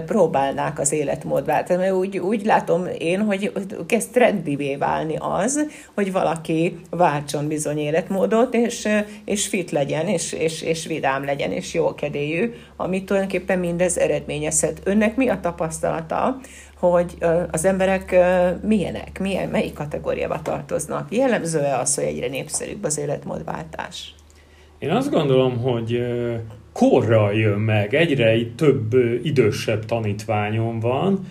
próbálnák 0.06 0.78
az 0.78 0.92
életmódváltást? 0.92 1.80
Mert 1.80 1.92
úgy, 1.92 2.18
úgy 2.18 2.44
látom 2.44 2.86
én, 2.98 3.20
hogy 3.20 3.52
kezd 3.86 4.12
trendivé 4.12 4.76
válni 4.76 5.16
az, 5.18 5.66
hogy 5.94 6.12
valaki 6.12 6.80
váltson 6.90 7.48
bizony 7.48 7.78
életmódot, 7.78 8.54
és, 8.54 8.88
és 9.24 9.46
fit 9.46 9.70
legyen, 9.70 10.06
és, 10.06 10.32
és, 10.32 10.62
és 10.62 10.86
vidám 10.86 11.24
legyen, 11.24 11.52
és 11.52 11.74
jókedélyű, 11.74 12.52
amit 12.76 13.06
tulajdonképpen 13.06 13.58
mindez 13.58 13.98
eredményezhet. 13.98 14.80
Önnek 14.84 15.16
mi 15.16 15.28
a 15.28 15.40
tapasztalata, 15.40 16.38
hogy 16.78 17.16
az 17.50 17.64
emberek 17.64 18.16
milyenek, 18.62 19.18
milyen, 19.20 19.48
melyik 19.48 19.72
kategóriába 19.72 20.42
tartoznak. 20.42 21.12
Jellemző-e 21.12 21.78
az, 21.78 21.94
hogy 21.94 22.04
egyre 22.04 22.28
népszerűbb 22.28 22.84
az 22.84 22.98
életmódváltás? 22.98 24.14
Én 24.78 24.90
azt 24.90 25.10
gondolom, 25.10 25.58
hogy 25.58 26.06
korral 26.78 27.34
jön 27.34 27.58
meg, 27.58 27.94
egyre 27.94 28.36
több 28.56 28.94
idősebb 29.22 29.84
tanítványom 29.84 30.80
van, 30.80 31.26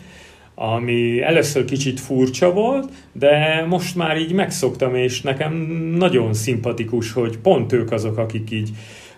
ami 0.55 1.21
először 1.21 1.65
kicsit 1.65 1.99
furcsa 1.99 2.53
volt, 2.53 2.91
de 3.11 3.65
most 3.69 3.95
már 3.95 4.17
így 4.17 4.31
megszoktam, 4.31 4.95
és 4.95 5.21
nekem 5.21 5.53
nagyon 5.97 6.33
szimpatikus, 6.33 7.11
hogy 7.11 7.37
pont 7.37 7.73
ők 7.73 7.91
azok, 7.91 8.17
akik 8.17 8.51
így 8.51 8.69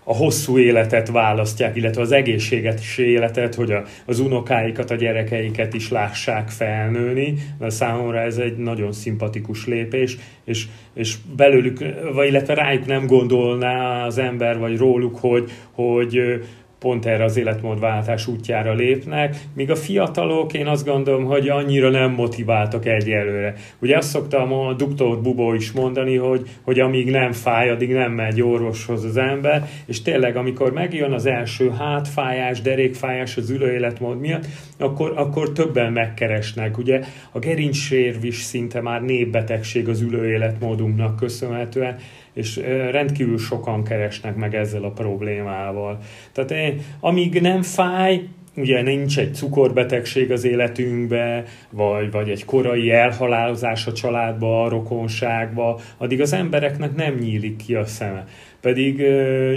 a 0.10 0.15
hosszú 0.15 0.58
életet 0.58 1.10
választják, 1.10 1.76
illetve 1.76 2.02
az 2.02 2.12
egészséges 2.12 2.98
életet, 2.98 3.56
hogy 3.56 3.72
a, 3.72 3.84
az 4.06 4.19
unokáikat, 4.19 4.91
a 4.91 4.95
gyerekeiket 4.95 5.74
is 5.74 5.89
lássák 5.89 6.50
felnőni, 6.50 7.34
mert 7.60 7.74
számomra 7.74 8.19
ez 8.19 8.38
egy 8.38 8.58
nagyon 8.58 8.91
szimpatikus 8.91 9.65
lépés, 9.65 10.17
és, 10.45 10.67
és 10.93 11.15
belőlük, 11.36 11.80
vagy 12.13 12.28
illetve 12.28 12.54
rájuk 12.54 12.86
nem 12.86 13.06
gondolná 13.06 14.06
az 14.06 14.17
ember, 14.17 14.60
vagy 14.60 14.78
róluk, 14.78 15.17
hogy, 15.17 15.52
hogy 15.72 16.41
pont 16.80 17.06
erre 17.06 17.24
az 17.24 17.38
életmódváltás 17.38 18.28
útjára 18.28 18.74
lépnek, 18.74 19.36
míg 19.54 19.72
a 19.72 19.76
fiatalok 19.76 20.54
én 20.54 20.68
azt 20.68 20.86
gondolom, 20.86 21.26
hogy 21.26 21.50
annyira 21.50 21.89
nem 21.89 22.12
motiváltak 22.12 22.86
egyelőre. 22.86 23.54
Ugye 23.80 23.98
azt 23.98 24.10
szoktam 24.10 24.54
a 24.54 24.74
doktor 24.74 25.22
Bubó 25.22 25.54
is 25.54 25.72
mondani, 25.72 26.15
hogy, 26.15 26.50
hogy 26.62 26.80
amíg 26.80 27.12
nem 27.12 27.32
fáj, 27.32 27.70
addig 27.70 27.92
nem 27.92 28.12
megy 28.12 28.42
orvoshoz 28.42 29.04
az 29.04 29.18
ember, 29.18 29.70
és 29.86 30.02
tényleg 30.02 30.36
amikor 30.36 30.74
megjön 30.74 31.12
az 31.12 31.26
első 31.26 31.70
hátfájás, 31.70 32.62
derékfájás 32.62 33.38
az 33.38 33.50
ülőéletmód 33.50 34.20
miatt, 34.20 34.46
akkor, 34.80 35.13
akkor 35.15 35.52
többen 35.52 35.92
megkeresnek. 35.92 36.78
Ugye 36.78 37.02
a 37.32 37.39
gerincsérv 37.39 38.24
is 38.24 38.36
szinte 38.36 38.82
már 38.82 39.02
népbetegség 39.02 39.89
az 39.89 40.02
ülőéletmódunknak 40.02 41.15
köszönhetően, 41.15 41.96
és 42.34 42.56
rendkívül 42.92 43.38
sokan 43.38 43.84
keresnek 43.84 44.36
meg 44.36 44.56
ezzel 44.56 44.84
a 44.84 44.92
problémával. 44.92 45.98
Tehát 46.32 46.52
én, 46.52 46.82
amíg 47.00 47.42
nem 47.42 47.62
fáj, 47.62 48.28
ugye 48.56 48.82
nincs 48.82 49.20
egy 49.20 49.36
cukorbetegség 49.36 50.32
az 50.32 50.44
életünkbe, 50.44 51.44
vagy, 51.70 52.12
vagy 52.12 52.30
egy 52.30 52.46
korai 52.46 52.92
elhalálozás 52.92 53.88
a 53.88 53.94
családba, 53.94 54.63
a 54.63 54.70
rokonságba, 54.70 55.80
addig 55.98 56.22
az 56.22 56.34
embereknek 56.34 56.96
nem 56.96 57.13
nyílik 57.13 57.56
ki 57.56 57.76
a 57.76 57.86
szeme. 57.86 58.28
Pedig 58.62 58.98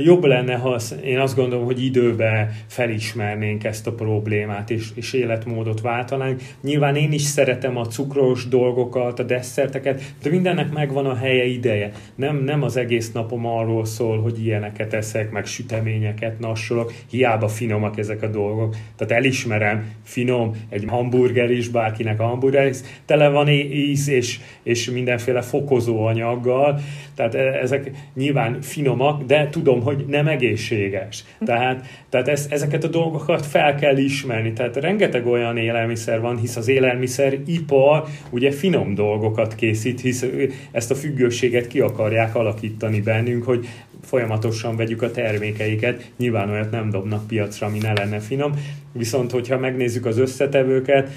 jobb 0.05 0.25
lenne, 0.25 0.55
ha 0.55 0.79
én 1.05 1.19
azt 1.19 1.37
gondolom, 1.37 1.65
hogy 1.65 1.85
időben 1.85 2.51
felismernénk 2.67 3.65
ezt 3.65 3.87
a 3.87 3.93
problémát, 3.93 4.71
és, 4.71 4.88
és 4.95 5.12
életmódot 5.12 5.81
váltanánk. 5.81 6.41
Nyilván 6.62 6.97
én 6.97 7.12
is 7.12 7.23
szeretem 7.23 7.77
a 7.77 7.87
cukros 7.87 8.49
dolgokat, 8.49 9.19
a 9.19 9.23
desszerteket, 9.23 10.03
de 10.23 10.31
mindennek 10.31 10.73
megvan 10.73 11.07
a 11.07 11.15
helye 11.15 11.45
ideje. 11.45 11.93
Nem, 12.15 12.37
nem 12.37 12.62
az 12.62 12.77
egész 12.77 13.12
napom 13.12 13.47
arról 13.47 13.85
szól, 13.85 14.21
hogy 14.21 14.45
ilyeneket 14.45 14.95
eszek, 14.95 15.31
meg 15.31 15.47
süteményeket 15.47 16.38
nassolok, 16.38 16.93
hiába 17.11 17.49
finomak 17.49 17.99
ezek 17.99 18.23
a 18.23 18.29
dolgok. 18.29 18.77
Tehát 18.97 19.12
elismerem, 19.12 19.91
finom, 20.03 20.57
egy 20.69 20.85
hamburger 20.87 21.51
is, 21.51 21.69
bárkinek 21.69 22.21
a 22.21 22.25
hamburger 22.25 22.67
is, 22.67 22.79
tele 23.05 23.29
van 23.29 23.49
íz 23.49 24.09
és, 24.09 24.41
és 24.62 24.91
mindenféle 24.91 25.41
fokozó 25.41 26.07
anyaggal, 26.07 26.81
tehát 27.15 27.35
e, 27.35 27.38
ezek 27.38 27.91
nyilván 28.15 28.61
finomak, 28.93 29.23
de 29.23 29.49
tudom, 29.51 29.83
hogy 29.83 30.05
nem 30.09 30.27
egészséges. 30.27 31.25
Tehát, 31.45 31.87
tehát 32.09 32.29
ezt, 32.29 32.53
ezeket 32.53 32.85
a 32.85 32.89
dolgokat 32.89 33.47
fel 33.47 33.75
kell 33.75 33.97
ismerni. 33.97 34.53
Tehát 34.53 34.77
rengeteg 34.77 35.27
olyan 35.27 35.57
élelmiszer 35.57 36.21
van, 36.21 36.39
hisz 36.39 36.57
az 36.57 36.69
élelmiszer 36.69 37.39
ipar 37.47 38.05
ugye 38.31 38.51
finom 38.51 38.95
dolgokat 38.95 39.55
készít, 39.55 40.01
hisz 40.01 40.25
ezt 40.73 40.91
a 40.91 40.95
függőséget 40.95 41.67
ki 41.67 41.81
akarják 41.81 42.35
alakítani 42.35 43.01
bennünk, 43.01 43.45
hogy 43.45 43.67
folyamatosan 44.12 44.77
vegyük 44.77 45.03
a 45.03 45.11
termékeiket, 45.11 46.11
nyilván 46.16 46.51
olyat 46.51 46.70
nem 46.70 46.90
dobnak 46.90 47.27
piacra, 47.27 47.66
ami 47.66 47.79
ne 47.79 47.92
lenne 47.92 48.18
finom, 48.18 48.53
viszont 48.92 49.31
hogyha 49.31 49.59
megnézzük 49.59 50.07
az 50.07 50.18
összetevőket, 50.18 51.11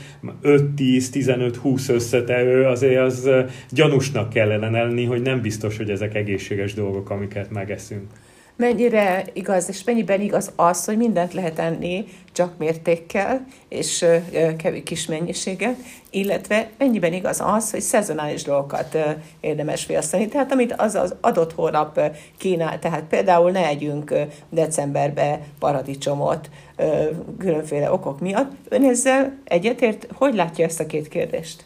5-10-15-20 0.43 1.89
összetevő, 1.89 2.65
azért 2.65 3.01
az 3.01 3.29
gyanúsnak 3.69 4.29
kellene 4.29 4.69
lenni, 4.69 5.05
hogy 5.05 5.21
nem 5.21 5.41
biztos, 5.41 5.77
hogy 5.77 5.89
ezek 5.89 6.15
egészséges 6.15 6.73
dolgok, 6.73 7.09
amiket 7.09 7.51
megeszünk 7.51 8.07
mennyire 8.55 9.25
igaz, 9.33 9.69
és 9.69 9.83
mennyiben 9.83 10.21
igaz 10.21 10.51
az, 10.55 10.85
hogy 10.85 10.97
mindent 10.97 11.33
lehet 11.33 11.59
enni 11.59 12.05
csak 12.31 12.57
mértékkel, 12.57 13.45
és 13.69 14.05
kevés 14.57 14.83
kis 14.83 15.05
mennyiséget, 15.05 15.75
illetve 16.09 16.69
mennyiben 16.77 17.13
igaz 17.13 17.41
az, 17.43 17.71
hogy 17.71 17.81
szezonális 17.81 18.43
dolgokat 18.43 18.97
érdemes 19.39 19.83
fogyasztani, 19.83 20.27
tehát 20.27 20.51
amit 20.51 20.73
az 20.77 20.95
az 20.95 21.15
adott 21.21 21.53
hónap 21.53 21.99
kínál, 22.37 22.79
tehát 22.79 23.03
például 23.03 23.51
ne 23.51 23.67
együnk 23.67 24.13
decemberbe 24.49 25.39
paradicsomot 25.59 26.49
különféle 27.39 27.91
okok 27.91 28.19
miatt. 28.19 28.51
Ön 28.69 28.83
ezzel 28.83 29.37
egyetért? 29.43 30.07
Hogy 30.13 30.35
látja 30.35 30.65
ezt 30.65 30.79
a 30.79 30.85
két 30.85 31.07
kérdést? 31.07 31.65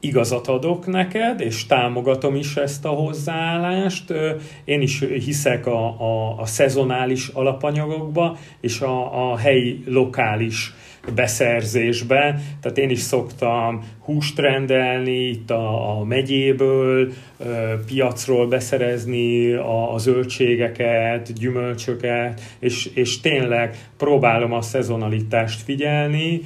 Igazat 0.00 0.48
adok 0.48 0.86
neked, 0.86 1.40
és 1.40 1.66
támogatom 1.66 2.34
is 2.34 2.56
ezt 2.56 2.84
a 2.84 2.88
hozzáállást. 2.88 4.12
Én 4.64 4.80
is 4.80 5.00
hiszek 5.00 5.66
a, 5.66 6.00
a, 6.00 6.40
a 6.40 6.46
szezonális 6.46 7.28
alapanyagokba, 7.28 8.36
és 8.60 8.80
a, 8.80 9.30
a 9.30 9.36
helyi, 9.36 9.82
lokális 9.86 10.74
beszerzésbe. 11.14 12.40
Tehát 12.60 12.78
én 12.78 12.90
is 12.90 12.98
szoktam 12.98 13.82
húst 14.04 14.38
rendelni 14.38 15.28
itt 15.28 15.50
a, 15.50 15.98
a 15.98 16.04
megyéből, 16.04 17.12
piacról 17.86 18.46
beszerezni 18.46 19.52
a, 19.52 19.94
a 19.94 19.98
zöldségeket, 19.98 21.32
gyümölcsöket, 21.32 22.40
és, 22.58 22.90
és 22.94 23.20
tényleg 23.20 23.76
próbálom 23.96 24.52
a 24.52 24.62
szezonalitást 24.62 25.62
figyelni, 25.62 26.40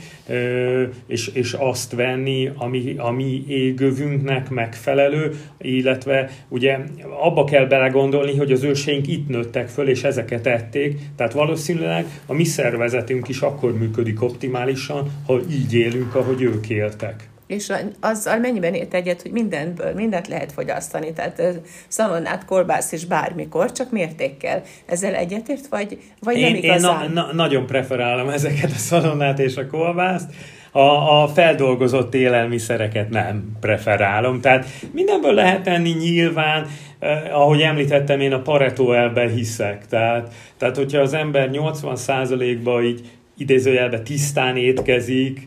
és, 1.06 1.26
és 1.26 1.52
azt 1.52 1.92
venni, 1.92 2.50
ami, 2.56 2.94
ami 2.98 3.44
égövünknek 3.48 4.50
megfelelő, 4.50 5.34
illetve 5.58 6.30
ugye 6.48 6.78
abba 7.20 7.44
kell 7.44 7.66
belegondolni, 7.66 8.36
hogy 8.36 8.52
az 8.52 8.62
őseink 8.62 9.08
itt 9.08 9.28
nőttek 9.28 9.68
föl, 9.68 9.88
és 9.88 10.04
ezeket 10.04 10.46
ették, 10.46 10.98
tehát 11.16 11.32
valószínűleg 11.32 12.06
a 12.26 12.32
mi 12.32 12.44
szervezetünk 12.44 13.28
is 13.28 13.40
akkor 13.40 13.78
működik 13.78 14.22
optimálisan, 14.22 15.10
ha 15.26 15.40
így 15.50 15.74
élünk, 15.74 16.14
ahogy 16.14 16.42
ők 16.42 16.68
éltek 16.68 17.30
és 17.52 17.72
azzal 18.00 18.38
mennyiben 18.38 18.74
ért 18.74 18.94
egyet, 18.94 19.22
hogy 19.22 19.30
mindenből, 19.30 19.92
mindent 19.94 20.28
lehet 20.28 20.52
fogyasztani, 20.52 21.12
tehát 21.12 21.42
szalonnát, 21.88 22.44
kolbász 22.44 22.92
is 22.92 23.04
bármikor, 23.04 23.72
csak 23.72 23.90
mértékkel. 23.90 24.62
Ezzel 24.86 25.14
egyetért, 25.14 25.66
vagy, 25.66 25.98
vagy 26.20 26.36
én, 26.36 26.42
nem 26.42 26.54
igazán? 26.54 27.02
Én 27.02 27.10
na, 27.10 27.22
na, 27.22 27.32
nagyon 27.32 27.66
preferálom 27.66 28.28
ezeket 28.38 28.70
a 28.70 28.78
szalonnát 28.78 29.38
és 29.38 29.56
a 29.56 29.66
kolbászt, 29.66 30.30
a, 30.72 31.22
a 31.22 31.28
feldolgozott 31.28 32.14
élelmiszereket 32.14 33.10
nem 33.10 33.56
preferálom. 33.60 34.40
Tehát 34.40 34.66
mindenből 34.92 35.34
lehet 35.34 35.66
enni 35.66 35.90
nyilván, 35.90 36.66
eh, 36.98 37.40
ahogy 37.40 37.60
említettem, 37.60 38.20
én 38.20 38.32
a 38.32 38.42
Pareto 38.42 38.92
elben 38.92 39.28
hiszek. 39.28 39.86
Tehát, 39.86 40.34
tehát 40.56 40.76
hogyha 40.76 41.00
az 41.00 41.14
ember 41.14 41.50
80%-ba 41.52 42.82
így 42.82 43.00
idézőjelben 43.42 44.04
tisztán 44.04 44.56
étkezik, 44.56 45.44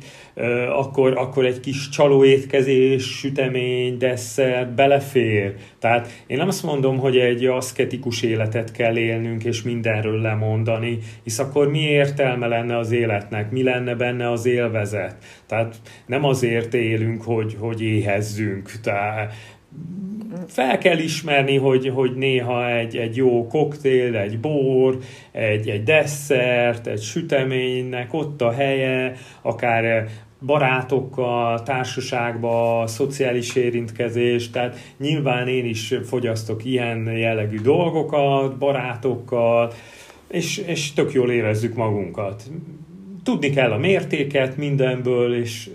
akkor, 0.69 1.17
akkor 1.17 1.45
egy 1.45 1.59
kis 1.59 1.89
csalóétkezés, 1.89 3.03
sütemény, 3.03 3.97
desszert 3.97 4.73
belefér. 4.73 5.53
Tehát 5.79 6.23
én 6.27 6.37
nem 6.37 6.47
azt 6.47 6.63
mondom, 6.63 6.97
hogy 6.97 7.17
egy 7.17 7.45
aszketikus 7.45 8.21
életet 8.21 8.71
kell 8.71 8.97
élnünk, 8.97 9.43
és 9.43 9.61
mindenről 9.61 10.21
lemondani, 10.21 10.97
hisz 11.23 11.39
akkor 11.39 11.69
mi 11.69 11.79
értelme 11.79 12.47
lenne 12.47 12.77
az 12.77 12.91
életnek, 12.91 13.51
mi 13.51 13.63
lenne 13.63 13.95
benne 13.95 14.31
az 14.31 14.45
élvezet. 14.45 15.15
Tehát 15.47 15.75
nem 16.05 16.23
azért 16.23 16.73
élünk, 16.73 17.21
hogy, 17.21 17.55
hogy 17.59 17.81
éhezzünk. 17.81 18.71
Tehát 18.81 19.33
fel 20.47 20.77
kell 20.77 20.97
ismerni, 20.97 21.57
hogy, 21.57 21.91
hogy 21.93 22.15
néha 22.15 22.69
egy, 22.69 22.97
egy 22.97 23.15
jó 23.15 23.47
koktél, 23.47 24.15
egy 24.15 24.39
bor, 24.39 24.97
egy, 25.31 25.69
egy 25.69 25.83
desszert, 25.83 26.87
egy 26.87 27.01
süteménynek 27.01 28.13
ott 28.13 28.41
a 28.41 28.51
helye, 28.51 29.15
akár 29.41 30.07
barátokkal, 30.45 31.63
társaságba, 31.63 32.83
szociális 32.87 33.55
érintkezés, 33.55 34.49
tehát 34.49 34.77
nyilván 34.97 35.47
én 35.47 35.65
is 35.65 35.93
fogyasztok 36.03 36.65
ilyen 36.65 37.17
jellegű 37.17 37.59
dolgokat, 37.59 38.57
barátokkal, 38.57 39.71
és, 40.27 40.57
és 40.57 40.93
tök 40.93 41.13
jól 41.13 41.31
érezzük 41.31 41.75
magunkat. 41.75 42.43
Tudni 43.23 43.49
kell 43.49 43.71
a 43.71 43.77
mértéket 43.77 44.57
mindenből, 44.57 45.35
és 45.35 45.69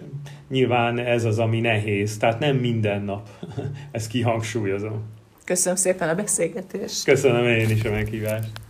nyilván 0.51 0.99
ez 0.99 1.25
az, 1.25 1.39
ami 1.39 1.61
nehéz, 1.61 2.17
tehát 2.17 2.39
nem 2.39 2.57
minden 2.57 3.03
nap. 3.03 3.29
Ezt 3.91 4.09
kihangsúlyozom. 4.09 5.03
Köszönöm 5.45 5.77
szépen 5.77 6.09
a 6.09 6.15
beszélgetést. 6.15 7.05
Köszönöm 7.05 7.45
én 7.47 7.71
is 7.71 7.85
a 7.85 7.91
meghívást. 7.91 8.61